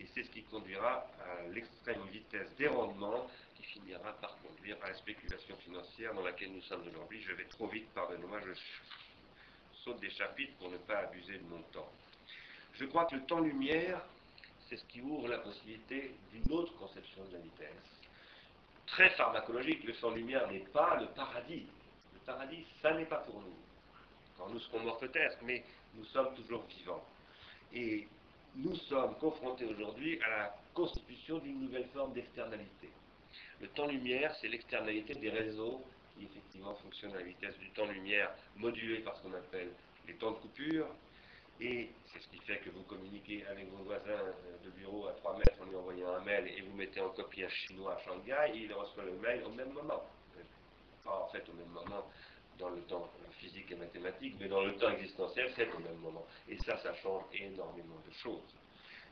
Et 0.00 0.06
c'est 0.14 0.22
ce 0.22 0.30
qui 0.30 0.42
conduira 0.44 1.06
à 1.20 1.48
l'extrême 1.48 2.02
vitesse 2.12 2.48
des 2.56 2.68
rendements 2.68 3.28
qui 3.56 3.64
finira 3.64 4.12
par 4.14 4.36
conduire 4.38 4.76
à 4.82 4.88
la 4.88 4.94
spéculation 4.94 5.56
financière 5.56 6.14
dans 6.14 6.22
laquelle 6.22 6.52
nous 6.52 6.62
sommes 6.62 6.86
aujourd'hui. 6.86 7.20
Je 7.22 7.32
vais 7.32 7.46
trop 7.46 7.66
vite, 7.66 7.88
pardonnez-moi, 7.94 8.40
je 8.40 8.52
saute 9.84 10.00
des 10.00 10.10
chapitres 10.10 10.56
pour 10.58 10.70
ne 10.70 10.76
pas 10.78 10.98
abuser 10.98 11.38
de 11.38 11.44
mon 11.44 11.62
temps. 11.72 11.90
Je 12.74 12.84
crois 12.84 13.06
que 13.06 13.16
le 13.16 13.24
temps-lumière, 13.24 14.00
c'est 14.68 14.76
ce 14.76 14.84
qui 14.84 15.00
ouvre 15.00 15.28
la 15.28 15.38
possibilité 15.38 16.14
d'une 16.32 16.52
autre 16.52 16.76
conception 16.78 17.24
de 17.24 17.32
la 17.32 17.38
vitesse. 17.40 17.74
Très 18.86 19.10
pharmacologique, 19.10 19.82
le 19.84 19.94
temps-lumière 19.94 20.50
n'est 20.50 20.60
pas 20.60 21.00
le 21.00 21.08
paradis. 21.08 21.66
Le 22.14 22.20
paradis, 22.20 22.64
ça 22.80 22.94
n'est 22.94 23.06
pas 23.06 23.18
pour 23.18 23.40
nous. 23.40 23.56
Quand 24.36 24.48
nous 24.48 24.60
serons 24.60 24.80
morts 24.80 24.98
peut-être, 24.98 25.38
mais 25.42 25.64
nous 25.94 26.04
sommes 26.06 26.34
toujours 26.36 26.62
vivants. 26.64 27.04
Et 27.72 28.06
nous 28.56 28.74
sommes 28.74 29.14
confrontés 29.16 29.64
aujourd'hui 29.64 30.20
à 30.22 30.28
la 30.28 30.56
constitution 30.74 31.38
d'une 31.38 31.60
nouvelle 31.60 31.86
forme 31.94 32.12
d'externalité. 32.12 32.88
Le 33.60 33.68
temps-lumière, 33.68 34.34
c'est 34.40 34.48
l'externalité 34.48 35.14
des 35.14 35.30
réseaux 35.30 35.82
qui 36.14 36.24
effectivement 36.24 36.74
fonctionnent 36.76 37.14
à 37.14 37.18
la 37.18 37.24
vitesse 37.24 37.56
du 37.58 37.70
temps-lumière, 37.70 38.30
modulé 38.56 38.98
par 39.00 39.16
ce 39.16 39.22
qu'on 39.22 39.34
appelle 39.34 39.70
les 40.06 40.14
temps 40.14 40.32
de 40.32 40.38
coupure. 40.38 40.86
Et 41.60 41.90
c'est 42.06 42.20
ce 42.20 42.28
qui 42.28 42.38
fait 42.38 42.58
que 42.58 42.70
vous 42.70 42.84
communiquez 42.84 43.44
avec 43.46 43.68
vos 43.70 43.82
voisins 43.82 44.10
euh, 44.10 44.64
de 44.64 44.70
bureau 44.70 45.08
à 45.08 45.12
3 45.12 45.38
mètres 45.38 45.60
en 45.60 45.64
lui 45.64 45.74
envoyant 45.74 46.14
un 46.14 46.20
mail 46.20 46.46
et 46.46 46.60
vous 46.60 46.76
mettez 46.76 47.00
en 47.00 47.10
copie 47.10 47.42
un 47.42 47.48
chinois 47.48 47.94
à 47.94 47.98
Shanghai 48.04 48.52
et 48.54 48.58
il 48.58 48.72
reçoit 48.72 49.04
le 49.04 49.14
mail 49.14 49.42
au 49.44 49.50
même 49.50 49.72
moment. 49.72 50.04
Pas 51.02 51.24
en 51.24 51.28
fait 51.32 51.48
au 51.48 51.52
même 51.54 51.70
moment 51.70 52.04
dans 52.58 52.70
le 52.70 52.80
temps 52.82 53.08
physique 53.38 53.70
et 53.70 53.76
mathématique, 53.76 54.34
mais 54.40 54.48
dans 54.48 54.62
le 54.62 54.74
temps 54.76 54.90
existentiel, 54.90 55.50
c'est 55.54 55.72
au 55.72 55.78
même 55.78 55.98
moment. 56.02 56.26
Et 56.48 56.58
ça, 56.58 56.76
ça 56.78 56.94
change 56.94 57.22
énormément 57.32 58.00
de 58.06 58.12
choses. 58.12 58.54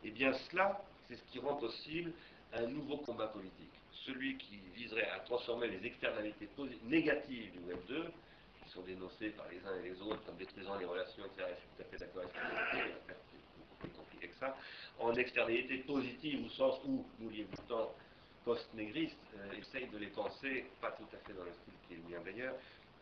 Et 0.05 0.09
eh 0.09 0.11
bien 0.11 0.32
cela, 0.51 0.82
c'est 1.09 1.16
ce 1.16 1.22
qui 1.32 1.38
rend 1.38 1.57
possible 1.57 2.12
un 2.53 2.66
nouveau 2.66 2.99
combat 2.99 3.28
politique. 3.28 3.72
Celui 4.05 4.36
qui 4.36 4.59
viserait 4.74 5.09
à 5.11 5.20
transformer 5.20 5.68
les 5.68 5.84
externalités 5.86 6.49
négatives 6.84 7.53
du 7.53 7.59
Web 7.61 7.78
2, 7.88 8.05
qui 8.62 8.70
sont 8.70 8.82
dénoncées 8.82 9.30
par 9.30 9.47
les 9.49 9.59
uns 9.66 9.80
et 9.82 9.90
les 9.90 10.01
autres 10.03 10.24
comme 10.24 10.36
détruisant 10.36 10.76
les 10.76 10.84
relations, 10.84 11.24
etc. 11.24 11.49
Je 11.51 11.61
suis 11.61 11.68
tout 11.76 11.82
à 11.82 11.84
fait 11.84 11.99
d'accord 11.99 12.22
avec 12.22 12.34
ça. 12.34 13.14
Compliqué 13.97 14.28
que 14.28 14.36
ça. 14.36 14.57
En 14.99 15.14
externalités 15.14 15.78
positives, 15.78 16.47
au 16.47 16.51
sens 16.51 16.80
où, 16.84 17.07
n'oubliez 17.20 17.44
vous 17.44 17.62
temps 17.68 17.92
post-négriste, 18.44 19.18
euh, 19.36 19.59
essaye 19.59 19.88
de 19.88 19.99
les 19.99 20.07
penser, 20.07 20.66
pas 20.80 20.92
tout 20.92 21.09
à 21.12 21.18
fait 21.26 21.32
dans 21.34 21.44
le 21.44 21.53
style 21.53 21.74
qui 21.86 21.94
est 21.94 21.97
le 21.97 22.09
mien 22.09 22.22
d'ailleurs, 22.24 22.55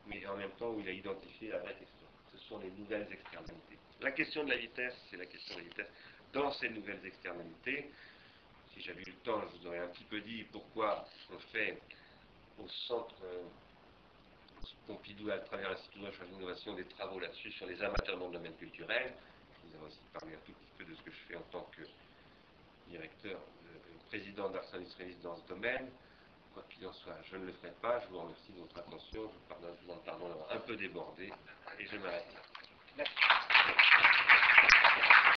mais 0.07 0.25
en 0.27 0.37
même 0.37 0.51
temps 0.53 0.71
où 0.71 0.81
il 0.81 0.89
a 0.89 0.93
identifié 0.93 1.49
la 1.51 1.59
vraie 1.59 1.75
question. 1.75 2.07
Ce 2.33 2.39
sont 2.49 2.59
les 2.59 2.71
nouvelles 2.71 3.09
externalités. 3.11 3.79
La 4.01 4.11
question 4.11 4.45
de 4.45 4.51
la 4.51 4.57
vitesse, 4.57 4.95
c'est 5.11 5.17
la 5.17 5.27
question 5.27 5.55
de 5.55 5.61
la 5.61 5.69
vitesse 5.69 5.91
dans 6.33 6.53
ces 6.53 6.69
nouvelles 6.69 7.05
externalités. 7.05 7.91
Si 8.73 8.83
j'avais 8.83 9.03
eu 9.03 9.11
le 9.11 9.23
temps, 9.25 9.41
je 9.41 9.59
vous 9.59 9.67
aurais 9.69 9.79
un 9.79 9.89
petit 9.89 10.05
peu 10.05 10.21
dit 10.21 10.45
pourquoi 10.51 11.07
on 11.33 11.39
fait 11.39 11.81
au 12.59 12.69
centre 12.69 13.15
euh, 13.25 13.43
Pompidou, 14.87 15.31
à 15.31 15.39
travers 15.39 15.71
l'Institut 15.71 15.99
de 15.99 16.07
recherche 16.07 16.29
d'innovation, 16.29 16.75
des 16.75 16.85
travaux 16.85 17.19
là-dessus 17.19 17.51
sur 17.53 17.67
les 17.67 17.83
amateurs 17.83 18.19
dans 18.19 18.27
le 18.27 18.35
domaine 18.35 18.55
culturel. 18.57 19.15
Vous 19.63 19.77
avez 19.77 19.87
aussi 19.87 20.01
parlé 20.13 20.35
un 20.35 20.39
tout 20.45 20.53
petit 20.53 20.73
peu 20.79 20.85
de 20.85 20.95
ce 20.95 21.03
que 21.03 21.11
je 21.11 21.17
fais 21.29 21.37
en 21.37 21.43
tant 21.51 21.67
que 21.77 21.83
directeur, 22.89 23.39
euh, 23.39 23.79
président 24.09 24.51
d'Ars 24.51 24.75
Industrialis 24.75 25.17
dans 25.23 25.37
ce 25.37 25.47
domaine. 25.49 25.89
Quoi 26.55 26.63
qu'il 26.71 26.87
en 26.87 26.93
soit, 26.93 27.17
je 27.31 27.37
ne 27.37 27.47
le 27.47 27.53
ferai 27.55 27.73
pas. 27.83 28.01
Je 28.01 28.09
vous 28.09 28.21
remercie 28.21 28.53
de 28.53 28.61
votre 28.61 28.79
attention. 28.79 29.23
Je 29.29 29.35
vous 29.35 29.47
pardonne, 29.49 29.77
pardon 30.07 30.29
d'avoir 30.29 30.53
un 30.53 30.61
peu 30.61 30.77
débordé 30.77 31.33
et 31.81 31.87
je 31.87 31.97
m'arrête 31.99 32.33
là. 32.33 32.41
Merci. 32.97 33.44